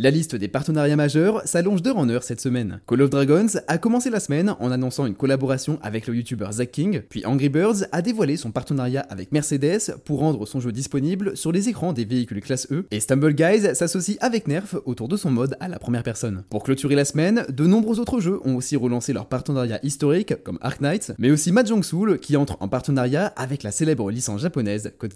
La 0.02 0.12
liste 0.12 0.34
des 0.34 0.48
partenariats 0.48 0.96
majeurs 0.96 1.42
s'allonge 1.44 1.82
d'heure 1.82 1.98
en 1.98 2.08
heure 2.08 2.24
cette 2.24 2.40
semaine. 2.40 2.80
Call 2.88 3.02
of 3.02 3.10
Dragons 3.10 3.60
a 3.68 3.78
commencé 3.78 4.10
la 4.10 4.22
semaine 4.22 4.56
en 4.62 4.72
annonçant 4.72 5.06
une 5.06 5.14
collaboration 5.14 5.78
avec 5.82 6.08
le 6.08 6.16
youtubeur 6.16 6.54
Zack 6.54 6.72
King, 6.72 7.02
puis 7.10 7.26
Angry 7.26 7.50
Birds 7.50 7.84
a 7.92 8.02
dévoilé 8.02 8.38
son 8.38 8.54
partenariat 8.54 9.06
avec 9.10 9.34
Mercedes 9.34 9.98
pour 10.06 10.20
rendre 10.20 10.46
son 10.46 10.62
jeu 10.62 10.72
disponible 10.72 11.36
sur 11.36 11.52
les 11.52 11.68
écrans 11.68 11.92
des 11.92 12.06
véhicules 12.06 12.40
classe 12.40 12.72
E, 12.72 12.86
et 12.92 13.02
Stumble 13.02 13.34
Guys 13.34 13.76
s'associe 13.76 14.18
avec 14.22 14.48
Nerf 14.48 14.78
autour 14.86 15.10
de 15.10 15.18
son 15.18 15.32
mode 15.32 15.58
à 15.60 15.68
la 15.68 15.80
première 15.80 16.04
personne. 16.04 16.46
Pour 16.50 16.64
clôturer 16.64 16.96
la 16.96 17.04
semaine, 17.04 17.46
de 17.50 17.66
nombreux 17.66 18.00
autres 18.00 18.22
jeux 18.22 18.40
ont 18.46 18.56
aussi 18.56 18.78
relancé 18.78 19.12
leur 19.12 19.28
partenariat 19.28 19.82
historique, 19.84 20.42
comme 20.46 20.60
Ark 20.62 20.80
Knight, 20.80 21.12
mais 21.18 21.30
aussi 21.30 21.52
Mahjong 21.52 21.84
Soul 21.84 22.20
qui 22.20 22.38
entre 22.38 22.56
en 22.62 22.70
partenariat 22.70 23.34
avec 23.36 23.64
la 23.64 23.72
célèbre 23.72 24.10
licence 24.12 24.44
japonaise 24.44 24.94
Code. 24.98 25.12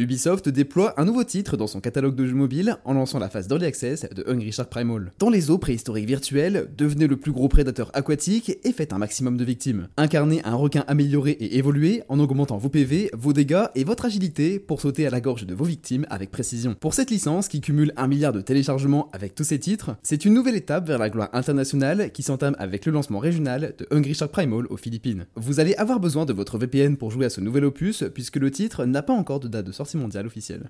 Ubisoft 0.00 0.48
déploie 0.48 0.94
un 0.96 1.04
nouveau 1.04 1.24
titre 1.24 1.58
dans 1.58 1.66
son 1.66 1.80
catalogue 1.80 2.14
de 2.14 2.24
jeux 2.24 2.34
mobiles 2.34 2.78
en 2.86 2.94
lançant 2.94 3.18
la 3.18 3.28
phase 3.28 3.48
d'Early 3.48 3.66
Access 3.66 4.08
de 4.08 4.24
Hungry 4.26 4.50
Shark 4.50 4.70
Primal. 4.70 5.12
Dans 5.18 5.28
les 5.28 5.50
eaux 5.50 5.58
préhistoriques 5.58 6.06
virtuelles, 6.06 6.70
devenez 6.74 7.06
le 7.06 7.18
plus 7.18 7.32
gros 7.32 7.48
prédateur 7.48 7.90
aquatique 7.92 8.56
et 8.64 8.72
faites 8.72 8.94
un 8.94 8.98
maximum 8.98 9.36
de 9.36 9.44
victimes. 9.44 9.88
Incarnez 9.98 10.40
un 10.44 10.54
requin 10.54 10.84
amélioré 10.88 11.32
et 11.32 11.58
évolué 11.58 12.02
en 12.08 12.18
augmentant 12.18 12.56
vos 12.56 12.70
PV, 12.70 13.10
vos 13.12 13.34
dégâts 13.34 13.66
et 13.74 13.84
votre 13.84 14.06
agilité 14.06 14.58
pour 14.58 14.80
sauter 14.80 15.06
à 15.06 15.10
la 15.10 15.20
gorge 15.20 15.44
de 15.44 15.54
vos 15.54 15.66
victimes 15.66 16.06
avec 16.08 16.30
précision. 16.30 16.76
Pour 16.80 16.94
cette 16.94 17.10
licence 17.10 17.48
qui 17.48 17.60
cumule 17.60 17.92
un 17.98 18.08
milliard 18.08 18.32
de 18.32 18.40
téléchargements 18.40 19.10
avec 19.12 19.34
tous 19.34 19.44
ses 19.44 19.58
titres, 19.58 19.96
c'est 20.02 20.24
une 20.24 20.32
nouvelle 20.32 20.56
étape 20.56 20.86
vers 20.86 20.98
la 20.98 21.10
gloire 21.10 21.28
internationale 21.34 22.10
qui 22.12 22.22
s'entame 22.22 22.56
avec 22.58 22.86
le 22.86 22.92
lancement 22.92 23.18
régional 23.18 23.74
de 23.76 23.86
Hungry 23.90 24.14
Shark 24.14 24.32
Primal 24.32 24.64
aux 24.70 24.78
Philippines. 24.78 25.26
Vous 25.36 25.60
allez 25.60 25.74
avoir 25.74 26.00
besoin 26.00 26.24
de 26.24 26.32
votre 26.32 26.56
VPN 26.56 26.96
pour 26.96 27.10
jouer 27.10 27.26
à 27.26 27.30
ce 27.30 27.42
nouvel 27.42 27.66
opus 27.66 28.02
puisque 28.14 28.36
le 28.36 28.50
titre 28.50 28.86
n'a 28.86 29.02
pas 29.02 29.12
encore 29.12 29.40
de 29.40 29.48
date 29.48 29.66
de 29.66 29.72
sortie 29.72 29.89
mondiale 29.96 30.26
officielle. 30.26 30.68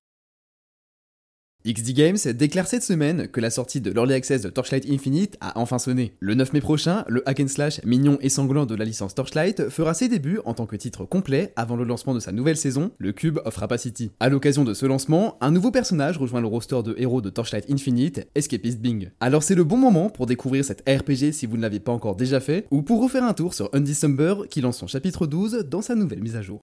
XD 1.67 1.93
Games 1.93 2.17
déclare 2.35 2.67
cette 2.67 2.83
semaine 2.83 3.29
que 3.29 3.39
la 3.39 3.51
sortie 3.51 3.83
de 3.83 3.91
l'Early 3.91 4.15
Access 4.15 4.41
de 4.41 4.49
Torchlight 4.49 4.87
Infinite 4.89 5.37
a 5.43 5.59
enfin 5.59 5.79
sonné. 5.79 6.15
Le 6.19 6.35
9 6.35 6.55
mai 6.55 6.61
prochain, 6.63 7.05
le 7.07 7.29
hack 7.29 7.41
and 7.41 7.49
slash 7.49 7.85
mignon 7.85 8.17
et 8.23 8.31
sanglant 8.31 8.65
de 8.65 8.75
la 8.75 8.87
licence 8.87 9.15
Torchlight 9.15 9.69
fera 9.69 9.93
ses 9.93 10.09
débuts 10.09 10.41
en 10.47 10.55
tant 10.55 10.65
que 10.65 10.77
titre 10.77 11.05
complet 11.05 11.53
avant 11.57 11.77
le 11.77 11.85
lancement 11.85 12.15
de 12.15 12.21
sa 12.21 12.33
nouvelle 12.33 12.57
saison, 12.57 12.93
le 12.97 13.13
Cube 13.13 13.41
of 13.45 13.55
Rapacity. 13.55 14.11
À 14.21 14.31
l'occasion 14.31 14.65
de 14.65 14.73
ce 14.73 14.87
lancement, 14.87 15.37
un 15.43 15.51
nouveau 15.51 15.71
personnage 15.71 16.17
rejoint 16.17 16.41
le 16.41 16.47
roster 16.47 16.83
de 16.83 16.95
héros 16.97 17.21
de 17.21 17.29
Torchlight 17.29 17.71
Infinite, 17.71 18.27
Escapist 18.35 18.81
Bing. 18.81 19.11
Alors 19.21 19.43
c'est 19.43 19.55
le 19.55 19.65
bon 19.65 19.77
moment 19.77 20.09
pour 20.09 20.25
découvrir 20.25 20.65
cette 20.65 20.89
RPG 20.89 21.33
si 21.33 21.45
vous 21.45 21.59
ne 21.59 21.63
l'avez 21.63 21.81
pas 21.81 21.93
encore 21.93 22.17
déjà 22.17 22.41
fait, 22.41 22.67
ou 22.71 22.81
pour 22.81 23.03
refaire 23.03 23.25
un 23.25 23.35
tour 23.35 23.53
sur 23.53 23.69
Undecember 23.75 24.47
qui 24.49 24.63
lance 24.63 24.79
son 24.79 24.87
chapitre 24.87 25.27
12 25.27 25.67
dans 25.69 25.83
sa 25.83 25.95
nouvelle 25.95 26.23
mise 26.23 26.37
à 26.37 26.43
jour. 26.43 26.63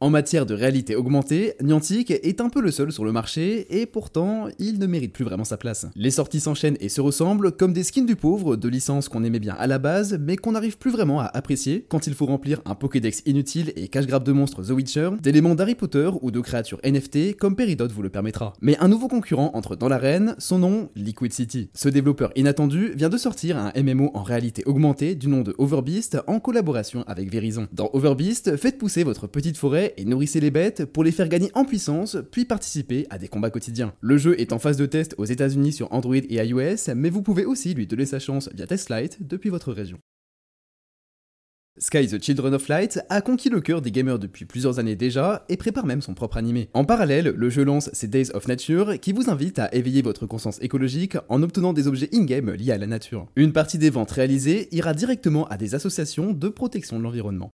En 0.00 0.10
matière 0.10 0.46
de 0.46 0.54
réalité 0.54 0.94
augmentée, 0.94 1.54
Niantic 1.60 2.12
est 2.12 2.40
un 2.40 2.50
peu 2.50 2.60
le 2.60 2.70
seul 2.70 2.92
sur 2.92 3.04
le 3.04 3.10
marché 3.10 3.66
et 3.80 3.84
pourtant 3.84 4.46
il 4.60 4.78
ne 4.78 4.86
mérite 4.86 5.12
plus 5.12 5.24
vraiment 5.24 5.42
sa 5.42 5.56
place. 5.56 5.86
Les 5.96 6.12
sorties 6.12 6.38
s'enchaînent 6.38 6.76
et 6.78 6.88
se 6.88 7.00
ressemblent 7.00 7.50
comme 7.50 7.72
des 7.72 7.82
skins 7.82 8.06
du 8.06 8.14
pauvre 8.14 8.54
de 8.54 8.68
licences 8.68 9.08
qu'on 9.08 9.24
aimait 9.24 9.40
bien 9.40 9.56
à 9.58 9.66
la 9.66 9.80
base 9.80 10.16
mais 10.20 10.36
qu'on 10.36 10.52
n'arrive 10.52 10.78
plus 10.78 10.92
vraiment 10.92 11.18
à 11.18 11.24
apprécier 11.24 11.84
quand 11.88 12.06
il 12.06 12.14
faut 12.14 12.26
remplir 12.26 12.60
un 12.64 12.76
Pokédex 12.76 13.22
inutile 13.26 13.72
et 13.74 13.88
cache-grappe 13.88 14.22
de 14.22 14.30
monstres 14.30 14.62
The 14.62 14.70
Witcher, 14.70 15.10
d'éléments 15.20 15.56
d'Harry 15.56 15.74
Potter 15.74 16.08
ou 16.22 16.30
de 16.30 16.38
créatures 16.38 16.78
NFT 16.84 17.36
comme 17.36 17.56
Peridot 17.56 17.88
vous 17.88 18.02
le 18.02 18.08
permettra. 18.08 18.52
Mais 18.60 18.78
un 18.78 18.86
nouveau 18.86 19.08
concurrent 19.08 19.50
entre 19.54 19.74
dans 19.74 19.88
l'arène, 19.88 20.36
son 20.38 20.60
nom 20.60 20.90
Liquid 20.94 21.32
City. 21.32 21.70
Ce 21.74 21.88
développeur 21.88 22.30
inattendu 22.36 22.92
vient 22.94 23.08
de 23.08 23.16
sortir 23.16 23.58
un 23.58 23.72
MMO 23.76 24.12
en 24.14 24.22
réalité 24.22 24.62
augmentée 24.64 25.16
du 25.16 25.26
nom 25.26 25.40
de 25.40 25.56
Overbeast 25.58 26.18
en 26.28 26.38
collaboration 26.38 27.02
avec 27.08 27.32
Verizon. 27.32 27.66
Dans 27.72 27.90
Overbeast, 27.94 28.56
faites 28.56 28.78
pousser 28.78 29.02
votre 29.02 29.26
petite 29.26 29.56
forêt 29.56 29.87
et 29.96 30.04
nourrissez 30.04 30.40
les 30.40 30.50
bêtes 30.50 30.84
pour 30.84 31.04
les 31.04 31.12
faire 31.12 31.28
gagner 31.28 31.50
en 31.54 31.64
puissance, 31.64 32.16
puis 32.30 32.44
participer 32.44 33.06
à 33.10 33.18
des 33.18 33.28
combats 33.28 33.50
quotidiens. 33.50 33.94
Le 34.00 34.18
jeu 34.18 34.40
est 34.40 34.52
en 34.52 34.58
phase 34.58 34.76
de 34.76 34.86
test 34.86 35.14
aux 35.18 35.24
États-Unis 35.24 35.72
sur 35.72 35.92
Android 35.92 36.16
et 36.16 36.44
iOS, 36.44 36.94
mais 36.94 37.10
vous 37.10 37.22
pouvez 37.22 37.44
aussi 37.44 37.74
lui 37.74 37.86
donner 37.86 38.06
sa 38.06 38.18
chance 38.18 38.50
via 38.54 38.66
Test 38.66 38.90
Lite 38.90 39.18
depuis 39.26 39.50
votre 39.50 39.72
région. 39.72 39.98
Sky 41.80 42.08
the 42.08 42.20
Children 42.20 42.54
of 42.54 42.66
Light 42.66 42.98
a 43.08 43.20
conquis 43.20 43.50
le 43.50 43.60
cœur 43.60 43.80
des 43.80 43.92
gamers 43.92 44.18
depuis 44.18 44.44
plusieurs 44.44 44.80
années 44.80 44.96
déjà 44.96 45.44
et 45.48 45.56
prépare 45.56 45.86
même 45.86 46.02
son 46.02 46.12
propre 46.12 46.36
animé. 46.36 46.68
En 46.74 46.84
parallèle, 46.84 47.32
le 47.36 47.50
jeu 47.50 47.62
lance 47.62 47.88
ses 47.92 48.08
Days 48.08 48.30
of 48.34 48.48
Nature 48.48 48.98
qui 49.00 49.12
vous 49.12 49.30
invite 49.30 49.60
à 49.60 49.72
éveiller 49.72 50.02
votre 50.02 50.26
conscience 50.26 50.60
écologique 50.60 51.16
en 51.28 51.40
obtenant 51.40 51.72
des 51.72 51.86
objets 51.86 52.08
in-game 52.12 52.50
liés 52.50 52.72
à 52.72 52.78
la 52.78 52.88
nature. 52.88 53.28
Une 53.36 53.52
partie 53.52 53.78
des 53.78 53.90
ventes 53.90 54.10
réalisées 54.10 54.68
ira 54.74 54.92
directement 54.92 55.46
à 55.46 55.56
des 55.56 55.76
associations 55.76 56.32
de 56.32 56.48
protection 56.48 56.98
de 56.98 57.04
l'environnement. 57.04 57.52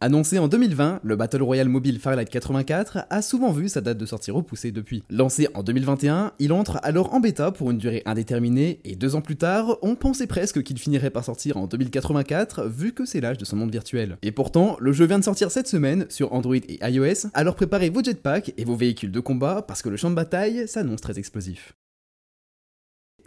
Annoncé 0.00 0.38
en 0.38 0.46
2020, 0.46 1.00
le 1.02 1.16
Battle 1.16 1.42
Royale 1.42 1.68
mobile 1.68 1.98
Firelight 1.98 2.28
84 2.28 3.06
a 3.10 3.20
souvent 3.20 3.50
vu 3.50 3.68
sa 3.68 3.80
date 3.80 3.98
de 3.98 4.06
sortie 4.06 4.30
repoussée 4.30 4.70
depuis. 4.70 5.02
Lancé 5.10 5.48
en 5.54 5.64
2021, 5.64 6.34
il 6.38 6.52
entre 6.52 6.78
alors 6.84 7.14
en 7.14 7.18
bêta 7.18 7.50
pour 7.50 7.72
une 7.72 7.78
durée 7.78 8.04
indéterminée 8.06 8.78
et 8.84 8.94
deux 8.94 9.16
ans 9.16 9.22
plus 9.22 9.34
tard, 9.34 9.76
on 9.82 9.96
pensait 9.96 10.28
presque 10.28 10.62
qu'il 10.62 10.78
finirait 10.78 11.10
par 11.10 11.24
sortir 11.24 11.56
en 11.56 11.66
2084 11.66 12.66
vu 12.66 12.92
que 12.92 13.06
c'est 13.06 13.20
l'âge 13.20 13.38
de 13.38 13.44
son 13.44 13.56
monde 13.56 13.72
virtuel. 13.72 14.18
Et 14.22 14.30
pourtant, 14.30 14.76
le 14.78 14.92
jeu 14.92 15.04
vient 15.04 15.18
de 15.18 15.24
sortir 15.24 15.50
cette 15.50 15.66
semaine 15.66 16.06
sur 16.10 16.32
Android 16.32 16.54
et 16.54 16.78
iOS, 16.80 17.30
alors 17.34 17.56
préparez 17.56 17.90
vos 17.90 18.04
jetpacks 18.04 18.54
et 18.56 18.64
vos 18.64 18.76
véhicules 18.76 19.10
de 19.10 19.18
combat 19.18 19.62
parce 19.62 19.82
que 19.82 19.88
le 19.88 19.96
champ 19.96 20.10
de 20.10 20.14
bataille 20.14 20.68
s'annonce 20.68 21.00
très 21.00 21.18
explosif. 21.18 21.74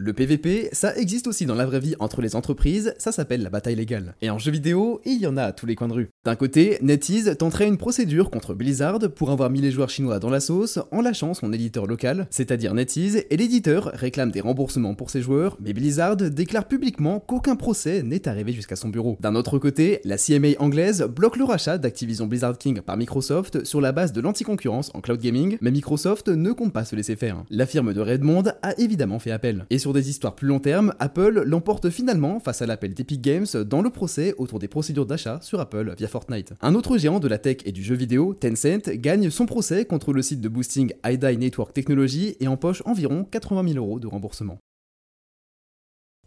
Le 0.03 0.13
PVP, 0.13 0.69
ça 0.71 0.95
existe 0.95 1.27
aussi 1.27 1.45
dans 1.45 1.53
la 1.53 1.67
vraie 1.67 1.79
vie 1.79 1.93
entre 1.99 2.23
les 2.23 2.35
entreprises, 2.35 2.95
ça 2.97 3.11
s'appelle 3.11 3.43
la 3.43 3.51
bataille 3.51 3.75
légale. 3.75 4.15
Et 4.23 4.31
en 4.31 4.39
jeu 4.39 4.51
vidéo, 4.51 4.99
il 5.05 5.19
y 5.19 5.27
en 5.27 5.37
a 5.37 5.43
à 5.43 5.51
tous 5.51 5.67
les 5.67 5.75
coins 5.75 5.89
de 5.89 5.93
rue. 5.93 6.09
D'un 6.25 6.35
côté, 6.35 6.79
NetEase 6.81 7.37
tenterait 7.37 7.67
une 7.67 7.77
procédure 7.77 8.31
contre 8.31 8.55
Blizzard 8.55 8.97
pour 9.15 9.29
avoir 9.29 9.51
mis 9.51 9.61
les 9.61 9.69
joueurs 9.69 9.91
chinois 9.91 10.17
dans 10.17 10.31
la 10.31 10.39
sauce 10.39 10.79
en 10.91 11.01
lâchant 11.01 11.35
son 11.35 11.53
éditeur 11.53 11.85
local, 11.85 12.25
c'est-à-dire 12.31 12.73
NetEase, 12.73 13.25
et 13.29 13.37
l'éditeur 13.37 13.91
réclame 13.93 14.31
des 14.31 14.41
remboursements 14.41 14.95
pour 14.95 15.11
ses 15.11 15.21
joueurs, 15.21 15.55
mais 15.63 15.71
Blizzard 15.71 16.15
déclare 16.15 16.67
publiquement 16.67 17.19
qu'aucun 17.19 17.55
procès 17.55 18.01
n'est 18.01 18.27
arrivé 18.27 18.53
jusqu'à 18.53 18.75
son 18.75 18.89
bureau. 18.89 19.19
D'un 19.19 19.35
autre 19.35 19.59
côté, 19.59 20.01
la 20.03 20.17
CMA 20.17 20.57
anglaise 20.57 21.03
bloque 21.03 21.37
le 21.37 21.43
rachat 21.43 21.77
d'Activision 21.77 22.25
Blizzard 22.25 22.57
King 22.57 22.81
par 22.81 22.97
Microsoft 22.97 23.65
sur 23.65 23.81
la 23.81 23.91
base 23.91 24.13
de 24.13 24.21
l'anticoncurrence 24.21 24.89
en 24.95 25.01
cloud 25.01 25.21
gaming, 25.21 25.59
mais 25.61 25.69
Microsoft 25.69 26.27
ne 26.27 26.53
compte 26.53 26.73
pas 26.73 26.85
se 26.85 26.95
laisser 26.95 27.15
faire. 27.15 27.43
La 27.51 27.67
firme 27.67 27.93
de 27.93 28.01
Redmond 28.01 28.45
a 28.63 28.73
évidemment 28.79 29.19
fait 29.19 29.29
appel. 29.29 29.67
Des 29.93 30.09
histoires 30.09 30.35
plus 30.35 30.47
long 30.47 30.59
terme, 30.59 30.93
Apple 30.99 31.43
l'emporte 31.45 31.89
finalement 31.89 32.39
face 32.39 32.61
à 32.61 32.65
l'appel 32.65 32.93
d'Epic 32.93 33.21
Games 33.21 33.47
dans 33.65 33.81
le 33.81 33.89
procès 33.89 34.33
autour 34.37 34.59
des 34.59 34.67
procédures 34.67 35.05
d'achat 35.05 35.39
sur 35.41 35.59
Apple 35.59 35.93
via 35.97 36.07
Fortnite. 36.07 36.53
Un 36.61 36.75
autre 36.75 36.97
géant 36.97 37.19
de 37.19 37.27
la 37.27 37.37
tech 37.37 37.57
et 37.65 37.71
du 37.71 37.83
jeu 37.83 37.95
vidéo, 37.95 38.33
Tencent, 38.33 38.89
gagne 38.95 39.29
son 39.29 39.45
procès 39.45 39.85
contre 39.85 40.13
le 40.13 40.21
site 40.21 40.41
de 40.41 40.49
boosting 40.49 40.93
iDie 41.05 41.37
Network 41.37 41.73
Technology 41.73 42.35
et 42.39 42.47
empoche 42.47 42.81
environ 42.85 43.23
80 43.23 43.73
000 43.73 43.85
euros 43.85 43.99
de 43.99 44.07
remboursement. 44.07 44.59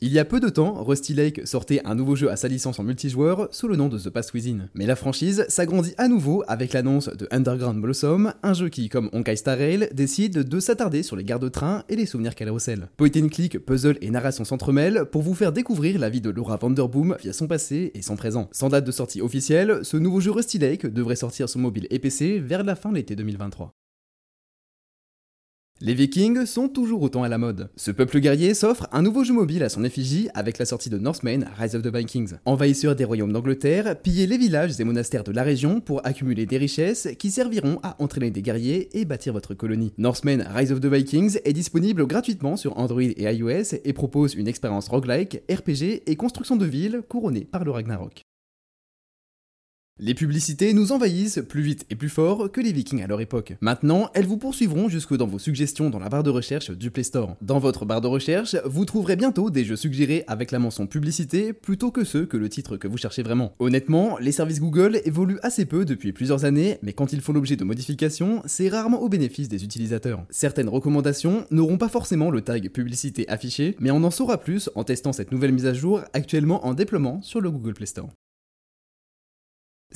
Il 0.07 0.13
y 0.13 0.19
a 0.19 0.27
peu 0.27 0.39
de 0.39 0.51
temps, 0.51 0.85
Rusty 0.85 1.15
Lake 1.15 1.47
sortait 1.47 1.81
un 1.87 1.95
nouveau 1.95 2.15
jeu 2.15 2.31
à 2.31 2.37
sa 2.37 2.47
licence 2.47 2.79
en 2.79 2.83
multijoueur 2.83 3.49
sous 3.53 3.69
le 3.69 3.77
nom 3.77 3.89
de 3.89 3.99
The 3.99 4.11
Past 4.11 4.35
Within. 4.35 4.69
Mais 4.75 4.85
la 4.85 4.97
franchise 4.97 5.47
s'agrandit 5.49 5.95
à 5.97 6.09
nouveau 6.09 6.45
avec 6.47 6.75
l'annonce 6.75 7.09
de 7.09 7.27
Underground 7.31 7.81
Blossom, 7.81 8.35
un 8.43 8.53
jeu 8.53 8.69
qui, 8.69 8.91
comme 8.91 9.09
Honkai 9.15 9.37
Star 9.37 9.57
Rail, 9.57 9.89
décide 9.95 10.41
de 10.41 10.61
s'attarder 10.61 11.03
sur 11.03 11.17
les 11.17 11.25
gares 11.25 11.39
de 11.39 11.49
train 11.49 11.85
et 11.89 11.97
les 11.97 12.05
souvenirs 12.05 12.35
carousel. 12.35 12.91
Point 12.99 13.13
and 13.17 13.29
click, 13.29 13.59
puzzle 13.65 13.97
et 14.03 14.11
narration 14.11 14.45
s'entremêlent 14.45 15.07
pour 15.07 15.23
vous 15.23 15.33
faire 15.33 15.53
découvrir 15.53 15.99
la 15.99 16.11
vie 16.11 16.21
de 16.21 16.29
Laura 16.29 16.59
Vanderboom 16.59 17.17
via 17.23 17.33
son 17.33 17.47
passé 17.47 17.91
et 17.95 18.03
son 18.03 18.17
présent. 18.17 18.51
Sans 18.53 18.69
date 18.69 18.85
de 18.85 18.93
sortie 18.93 19.23
officielle, 19.23 19.79
ce 19.85 19.97
nouveau 19.97 20.21
jeu 20.21 20.33
Rusty 20.33 20.59
Lake 20.59 20.85
devrait 20.85 21.17
sortir 21.17 21.49
sur 21.49 21.61
mobile 21.61 21.87
et 21.89 21.99
PC 21.99 22.41
vers 22.41 22.63
la 22.63 22.77
fin 22.77 22.91
de 22.91 22.97
l'été 22.97 23.17
2023. 23.17 23.73
Les 25.87 25.93
Vikings 25.93 26.47
sont 26.47 26.69
toujours 26.69 27.03
autant 27.03 27.25
à 27.25 27.29
la 27.29 27.37
mode. 27.37 27.69
Ce 27.76 27.91
peuple 27.91 28.19
guerrier 28.19 28.55
s'offre 28.55 28.88
un 28.91 29.03
nouveau 29.03 29.23
jeu 29.23 29.35
mobile 29.35 29.62
à 29.62 29.69
son 29.69 29.85
effigie 29.85 30.31
avec 30.33 30.57
la 30.57 30.64
sortie 30.64 30.88
de 30.88 30.97
Northmen 30.97 31.47
Rise 31.59 31.76
of 31.76 31.83
the 31.83 31.95
Vikings. 31.95 32.37
Envahisseurs 32.47 32.97
des 32.97 33.05
royaumes 33.05 33.35
d'Angleterre, 33.35 34.00
piller 34.00 34.26
les 34.26 34.38
villages 34.38 34.81
et 34.81 34.85
monastères 34.85 35.25
de 35.25 35.33
la 35.33 35.43
région 35.43 35.83
pour 35.83 36.00
accumuler 36.07 36.47
des 36.47 36.57
richesses 36.57 37.09
qui 37.19 37.31
serviront 37.31 37.81
à 37.83 38.03
entraîner 38.03 38.31
des 38.31 38.41
guerriers 38.41 38.99
et 38.99 39.05
bâtir 39.05 39.35
votre 39.35 39.53
colonie. 39.53 39.93
Northmen 39.99 40.49
Rise 40.55 40.73
of 40.73 40.81
the 40.81 40.87
Vikings 40.87 41.37
est 41.45 41.53
disponible 41.53 42.07
gratuitement 42.07 42.57
sur 42.57 42.79
Android 42.79 43.03
et 43.03 43.31
iOS 43.35 43.75
et 43.85 43.93
propose 43.93 44.37
une 44.37 44.49
expérience 44.49 44.88
roguelike, 44.88 45.43
RPG 45.53 46.05
et 46.07 46.17
construction 46.17 46.57
de 46.57 46.64
villes 46.64 47.03
couronnée 47.11 47.45
par 47.45 47.62
le 47.62 47.73
Ragnarok. 47.73 48.24
Les 50.01 50.15
publicités 50.15 50.75
nous 50.75 50.91
envahissent 50.91 51.41
plus 51.49 51.63
vite 51.63 51.87
et 51.89 51.95
plus 51.95 52.09
fort 52.09 52.51
que 52.51 52.61
les 52.61 52.73
vikings 52.73 53.05
à 53.05 53.07
leur 53.07 53.21
époque. 53.21 53.55
Maintenant, 53.61 54.11
elles 54.13 54.27
vous 54.27 54.39
poursuivront 54.39 54.89
jusque 54.89 55.17
dans 55.17 55.29
vos 55.29 55.39
suggestions 55.39 55.89
dans 55.89 56.01
la 56.01 56.09
barre 56.09 56.25
de 56.25 56.31
recherche 56.31 56.73
du 56.73 56.91
Play 56.91 57.05
Store. 57.05 57.37
Dans 57.41 57.61
votre 57.61 57.85
barre 57.85 58.01
de 58.01 58.09
recherche, 58.09 58.57
vous 58.65 58.87
trouverez 58.87 59.15
bientôt 59.15 59.51
des 59.51 59.65
jeux 59.65 59.77
suggérés 59.77 60.25
avec 60.27 60.51
la 60.51 60.59
mention 60.59 60.89
publicité 60.89 61.53
plutôt 61.53 61.93
que 61.93 62.03
ceux 62.03 62.27
que 62.27 62.37
le 62.37 62.49
titre 62.49 62.77
que 62.77 62.89
vous 62.89 62.99
cherchez 62.99 63.23
vraiment. 63.23 63.55
Honnêtement, 63.61 64.19
les 64.19 64.33
services 64.33 64.59
Google 64.59 65.01
évoluent 65.05 65.39
assez 65.45 65.65
peu 65.65 65.85
depuis 65.85 66.13
plusieurs 66.13 66.45
années, 66.45 66.79
mais 66.83 66.93
quand 66.93 67.13
ils 67.13 67.21
font 67.21 67.33
l'objet 67.33 67.55
de 67.55 67.63
modifications, 67.63 68.43
c'est 68.47 68.69
rarement 68.69 69.01
au 69.01 69.09
bénéfice 69.09 69.49
des 69.49 69.63
utilisateurs. 69.63 70.27
Certaines 70.29 70.69
recommandations 70.69 71.47
n'auront 71.53 71.79
pas 71.79 71.89
forcément 71.89 72.31
le 72.31 72.41
tag 72.41 72.69
publicité 72.71 73.29
affiché, 73.29 73.77
mais 73.79 73.93
on 73.93 74.03
en 74.03 74.11
saura 74.11 74.39
plus 74.39 74.71
en 74.75 74.83
testant 74.83 75.13
cette 75.13 75.31
nouvelle 75.31 75.53
mise 75.53 75.67
à 75.67 75.73
jour 75.73 76.01
actuellement 76.15 76.67
en 76.67 76.75
déploiement 76.75 77.23
sur 77.23 77.41
le 77.41 77.53
Google 77.53 77.75
Play 77.75 77.87
Store. 77.87 78.09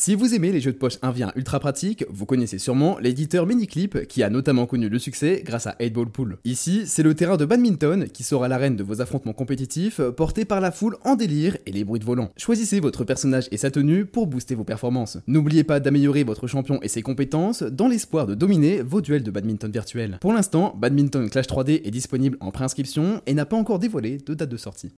Si 0.00 0.14
vous 0.14 0.32
aimez 0.32 0.52
les 0.52 0.60
jeux 0.60 0.70
de 0.70 0.78
poche 0.78 1.00
1v1 1.00 1.32
ultra 1.34 1.58
pratiques, 1.58 2.04
vous 2.08 2.24
connaissez 2.24 2.58
sûrement 2.58 3.00
l'éditeur 3.00 3.46
Miniclip 3.46 4.06
qui 4.06 4.22
a 4.22 4.30
notamment 4.30 4.64
connu 4.64 4.88
le 4.88 5.00
succès 5.00 5.42
grâce 5.44 5.66
à 5.66 5.74
8 5.80 5.90
Ball 5.90 6.08
Pool. 6.08 6.38
Ici, 6.44 6.84
c'est 6.86 7.02
le 7.02 7.14
terrain 7.14 7.36
de 7.36 7.44
badminton 7.44 8.06
qui 8.08 8.22
sera 8.22 8.46
l'arène 8.46 8.76
de 8.76 8.84
vos 8.84 9.00
affrontements 9.00 9.32
compétitifs 9.32 10.00
porté 10.16 10.44
par 10.44 10.60
la 10.60 10.70
foule 10.70 10.96
en 11.04 11.16
délire 11.16 11.56
et 11.66 11.72
les 11.72 11.82
bruits 11.82 11.98
de 11.98 12.04
volant. 12.04 12.30
Choisissez 12.36 12.78
votre 12.78 13.02
personnage 13.02 13.48
et 13.50 13.56
sa 13.56 13.72
tenue 13.72 14.06
pour 14.06 14.28
booster 14.28 14.54
vos 14.54 14.62
performances. 14.62 15.18
N'oubliez 15.26 15.64
pas 15.64 15.80
d'améliorer 15.80 16.22
votre 16.22 16.46
champion 16.46 16.80
et 16.80 16.88
ses 16.88 17.02
compétences 17.02 17.64
dans 17.64 17.88
l'espoir 17.88 18.28
de 18.28 18.36
dominer 18.36 18.82
vos 18.82 19.00
duels 19.00 19.24
de 19.24 19.32
badminton 19.32 19.72
virtuels. 19.72 20.18
Pour 20.20 20.32
l'instant, 20.32 20.76
Badminton 20.78 21.28
Clash 21.28 21.48
3D 21.48 21.80
est 21.84 21.90
disponible 21.90 22.36
en 22.38 22.52
préinscription 22.52 23.20
et 23.26 23.34
n'a 23.34 23.46
pas 23.46 23.56
encore 23.56 23.80
dévoilé 23.80 24.18
de 24.18 24.34
date 24.34 24.48
de 24.48 24.56
sortie. 24.56 24.92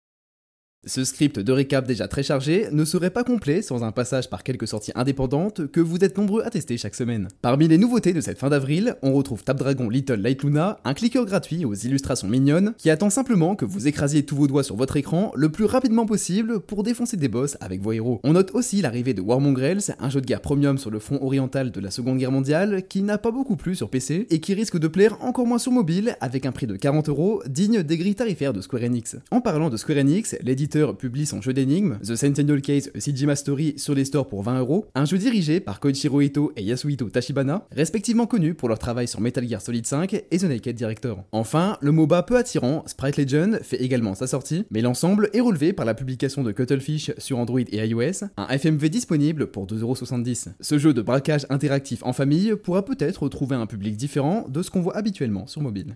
Ce 0.88 1.04
script 1.04 1.38
de 1.38 1.52
récap 1.52 1.87
déjà 1.87 2.09
très 2.09 2.23
chargé 2.23 2.68
ne 2.73 2.83
serait 2.87 3.11
pas 3.11 3.23
complet 3.23 3.61
sans 3.61 3.85
un 3.85 3.92
passage 3.92 4.30
par 4.30 4.42
quelques 4.42 4.66
sorties 4.66 4.92
indépendantes 4.95 5.71
que 5.71 5.80
vous 5.80 6.02
êtes 6.02 6.16
nombreux 6.16 6.42
à 6.45 6.50
tester 6.50 6.78
chaque 6.78 6.95
semaine. 6.95 7.28
Parmi 7.42 7.68
les 7.68 7.76
nouveautés 7.76 8.14
de 8.14 8.23
cette 8.23 8.38
fin 8.38 8.49
d'avril, 8.49 8.97
on 9.02 9.12
retrouve 9.12 9.45
Tapdragon 9.45 9.90
Little 9.90 10.14
Light 10.14 10.42
Luna, 10.42 10.80
un 10.87 10.95
clicker 10.95 11.26
gratuit 11.26 11.66
aux 11.66 11.75
illustrations 11.75 12.26
mignonnes 12.26 12.73
qui 12.78 12.88
attend 12.88 13.11
simplement 13.11 13.54
que 13.54 13.66
vous 13.66 13.87
écrasiez 13.87 14.25
tous 14.25 14.37
vos 14.37 14.47
doigts 14.47 14.62
sur 14.62 14.76
votre 14.76 14.97
écran 14.97 15.30
le 15.35 15.50
plus 15.50 15.66
rapidement 15.66 16.07
possible 16.07 16.61
pour 16.61 16.85
défoncer 16.85 17.18
des 17.18 17.28
boss 17.28 17.59
avec 17.61 17.83
vos 17.83 17.92
héros. 17.92 18.21
On 18.25 18.33
note 18.33 18.54
aussi 18.54 18.80
l'arrivée 18.80 19.12
de 19.12 19.21
War 19.21 19.40
Mongrels, 19.40 19.95
un 20.00 20.09
jeu 20.09 20.23
de 20.23 20.26
guerre 20.26 20.40
premium 20.40 20.78
sur 20.78 20.90
le 20.90 21.00
front 21.00 21.23
oriental 21.23 21.71
de 21.71 21.80
la 21.80 21.90
Seconde 21.90 22.16
Guerre 22.16 22.33
mondiale 22.33 22.85
qui 22.88 23.02
n'a 23.02 23.18
pas 23.18 23.30
beaucoup 23.30 23.57
plu 23.57 23.75
sur 23.75 23.90
PC 23.90 24.26
et 24.30 24.40
qui 24.40 24.54
risque 24.54 24.78
de 24.78 24.88
plaire 24.88 25.18
encore 25.21 25.47
moins 25.47 25.59
sur 25.59 25.73
mobile 25.73 26.16
avec 26.23 26.47
un 26.47 26.52
prix 26.52 26.66
de 26.66 26.76
40 26.76 27.11
euros 27.11 27.42
digne 27.47 27.83
des 27.83 27.99
grilles 27.99 28.14
tarifaires 28.14 28.54
de 28.54 28.62
Square 28.62 28.85
Enix. 28.85 29.16
En 29.30 29.42
parlant 29.42 29.68
de 29.68 29.76
Square 29.76 29.99
Enix, 29.99 30.35
l'éditeur 30.40 30.77
publie 30.87 31.26
son 31.26 31.40
jeu 31.40 31.52
d'énigmes, 31.52 31.99
The 32.04 32.16
Sentinel 32.16 32.62
Case 32.62 32.90
Sijima 32.97 33.37
Story, 33.37 33.75
sur 33.76 33.94
les 33.94 34.04
stores 34.04 34.28
pour 34.28 34.42
20 34.42 34.61
euros, 34.61 34.87
un 34.94 35.04
jeu 35.04 35.18
dirigé 35.18 35.61
par 35.61 35.80
Koichiro 35.80 36.20
Ito 36.20 36.52
et 36.56 36.62
Yasuhito 36.62 37.08
Tachibana, 37.11 37.66
respectivement 37.73 38.26
connus 38.26 38.54
pour 38.54 38.68
leur 38.68 38.78
travail 38.78 39.08
sur 39.08 39.20
Metal 39.20 39.47
Gear 39.47 39.61
Solid 39.61 39.87
5 39.87 40.14
et 40.14 40.38
The 40.38 40.44
Naked 40.44 40.76
Director. 40.76 41.25
Enfin, 41.32 41.76
le 41.80 41.92
MOBA 41.92 42.23
peu 42.23 42.37
attirant, 42.37 42.85
Sprite 42.87 43.16
Legend, 43.16 43.61
fait 43.62 43.82
également 43.82 44.14
sa 44.14 44.26
sortie, 44.26 44.64
mais 44.70 44.82
l'ensemble 44.82 45.30
est 45.32 45.40
relevé 45.40 45.73
par 45.73 45.87
la 45.87 45.94
publication 45.94 46.42
de 46.42 46.52
Cuttlefish 46.52 47.12
sur 47.18 47.38
Android 47.38 47.61
et 47.61 47.87
iOS, 47.87 48.25
un 48.37 48.47
FMV 48.47 48.88
disponible 48.88 49.49
pour 49.49 49.66
2,70€. 49.66 50.49
Ce 50.61 50.78
jeu 50.78 50.94
de 50.94 51.02
braquage 51.02 51.47
interactif 51.50 52.02
en 52.02 52.12
famille 52.12 52.54
pourra 52.56 52.85
peut-être 52.85 53.28
trouver 53.28 53.56
un 53.56 53.66
public 53.66 53.97
différent 53.97 54.47
de 54.49 54.62
ce 54.62 54.70
qu'on 54.70 54.80
voit 54.80 54.97
habituellement 54.97 55.47
sur 55.47 55.62
mobile. 55.62 55.94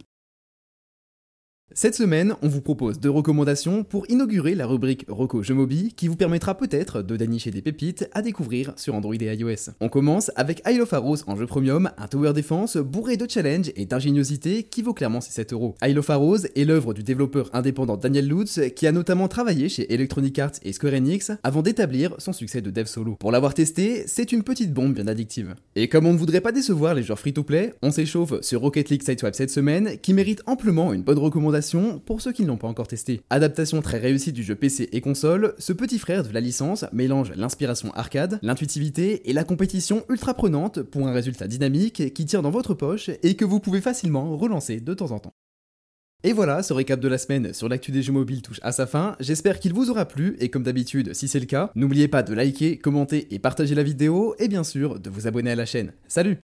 Cette 1.75 1.95
semaine, 1.95 2.35
on 2.43 2.49
vous 2.49 2.61
propose 2.61 3.01
deux 3.01 3.09
recommandations 3.09 3.83
pour 3.83 4.05
inaugurer 4.11 4.55
la 4.55 4.67
rubrique 4.67 5.07
Reco 5.09 5.43
Jeux 5.43 5.55
Mobi 5.55 5.95
qui 5.95 6.07
vous 6.07 6.17
permettra 6.17 6.55
peut-être 6.55 7.01
de 7.01 7.17
dénicher 7.17 7.51
des 7.51 7.63
pépites 7.63 8.11
à 8.13 8.21
découvrir 8.21 8.75
sur 8.77 8.95
Android 8.95 9.15
et 9.15 9.35
iOS. 9.35 9.71
On 9.81 9.89
commence 9.89 10.31
avec 10.37 10.63
Isle 10.69 10.83
of 10.83 10.93
Arrows 10.93 11.19
en 11.27 11.35
jeu 11.35 11.47
premium, 11.47 11.91
un 11.97 12.09
tower 12.09 12.35
defense 12.35 12.77
bourré 12.77 13.17
de 13.17 13.27
challenges 13.29 13.73
et 13.75 13.87
d'ingéniosité 13.87 14.65
qui 14.65 14.83
vaut 14.83 14.93
clairement 14.93 15.23
ses 15.23 15.33
7 15.33 15.55
euros. 15.55 15.75
Isle 15.83 15.99
of 15.99 16.11
Arrows 16.11 16.45
est 16.55 16.65
l'œuvre 16.65 16.93
du 16.93 17.03
développeur 17.03 17.49
indépendant 17.55 17.97
Daniel 17.97 18.29
Lutz 18.29 18.61
qui 18.77 18.87
a 18.87 18.93
notamment 18.93 19.29
travaillé 19.29 19.71
chez 19.71 19.95
Electronic 19.95 20.39
Arts 20.41 20.53
et 20.63 20.75
Square 20.75 20.93
Enix 20.93 21.33
avant 21.43 21.63
d'établir 21.63 22.15
son 22.19 22.35
succès 22.35 22.61
de 22.61 22.71
dev 22.71 22.85
solo. 22.85 23.17
Pour 23.19 23.33
l'avoir 23.33 23.55
testé, 23.55 24.05
c'est 24.07 24.33
une 24.33 24.43
petite 24.43 24.75
bombe 24.75 24.93
bien 24.93 25.09
addictive. 25.09 25.55
Et 25.75 25.89
comme 25.89 26.05
on 26.05 26.13
ne 26.13 26.19
voudrait 26.19 26.43
pas 26.43 26.53
décevoir 26.53 26.95
les 26.95 27.03
joueurs 27.03 27.19
free-to-play, 27.19 27.73
on 27.81 27.91
s'échauffe 27.91 28.43
sur 28.43 28.61
Rocket 28.61 28.91
League 28.91 29.03
Sideswipe 29.03 29.35
cette 29.35 29.51
semaine 29.51 29.97
qui 30.03 30.13
mérite 30.13 30.43
amplement 30.45 30.93
une 30.93 31.03
bonne 31.03 31.19
pour 32.05 32.21
ceux 32.21 32.33
qui 32.33 32.43
ne 32.43 32.49
l'ont 32.49 32.57
pas 32.57 32.69
encore 32.69 32.89
testé. 32.89 33.23
Adaptation 33.31 33.81
très 33.83 33.99
réussie 33.99 34.33
du 34.33 34.43
jeu 34.43 34.55
PC 34.55 34.89
et 34.93 35.01
console, 35.01 35.55
ce 35.59 35.73
petit 35.73 35.99
frère 35.99 36.25
de 36.25 36.33
la 36.33 36.41
licence 36.41 36.85
mélange 36.93 37.33
l'inspiration 37.37 37.93
arcade, 37.95 38.39
l'intuitivité 38.43 39.31
et 39.31 39.33
la 39.33 39.45
compétition 39.45 40.05
ultra 40.09 40.35
prenante 40.35 40.83
pour 40.83 41.07
un 41.07 41.13
résultat 41.13 41.47
dynamique 41.47 42.13
qui 42.15 42.27
tire 42.27 42.43
dans 42.43 42.51
votre 42.51 42.75
poche 42.75 43.11
et 43.23 43.35
que 43.35 43.45
vous 43.45 43.61
pouvez 43.61 43.81
facilement 43.81 44.37
relancer 44.37 44.81
de 44.81 44.95
temps 44.95 45.13
en 45.13 45.19
temps. 45.19 45.35
Et 46.25 46.33
voilà, 46.33 46.63
ce 46.63 46.73
récap 46.73 47.01
de 47.01 47.09
la 47.09 47.19
semaine 47.19 47.53
sur 47.53 47.69
l'actu 47.69 47.91
des 47.91 48.03
jeux 48.03 48.13
mobiles 48.13 48.43
touche 48.43 48.61
à 48.63 48.71
sa 48.71 48.87
fin. 48.87 49.17
J'espère 49.19 49.59
qu'il 49.59 49.75
vous 49.75 49.91
aura 49.91 50.05
plu 50.05 50.37
et 50.39 50.51
comme 50.51 50.63
d'habitude, 50.63 51.15
si 51.15 51.27
c'est 51.27 51.41
le 51.41 51.47
cas, 51.47 51.73
n'oubliez 51.75 52.07
pas 52.07 52.23
de 52.23 52.33
liker, 52.33 52.79
commenter 52.79 53.35
et 53.35 53.41
partager 53.41 53.75
la 53.75 53.83
vidéo 53.83 54.37
et 54.39 54.47
bien 54.47 54.63
sûr 54.63 55.01
de 55.01 55.11
vous 55.11 55.27
abonner 55.27 55.51
à 55.51 55.57
la 55.57 55.67
chaîne. 55.67 55.93
Salut 56.07 56.39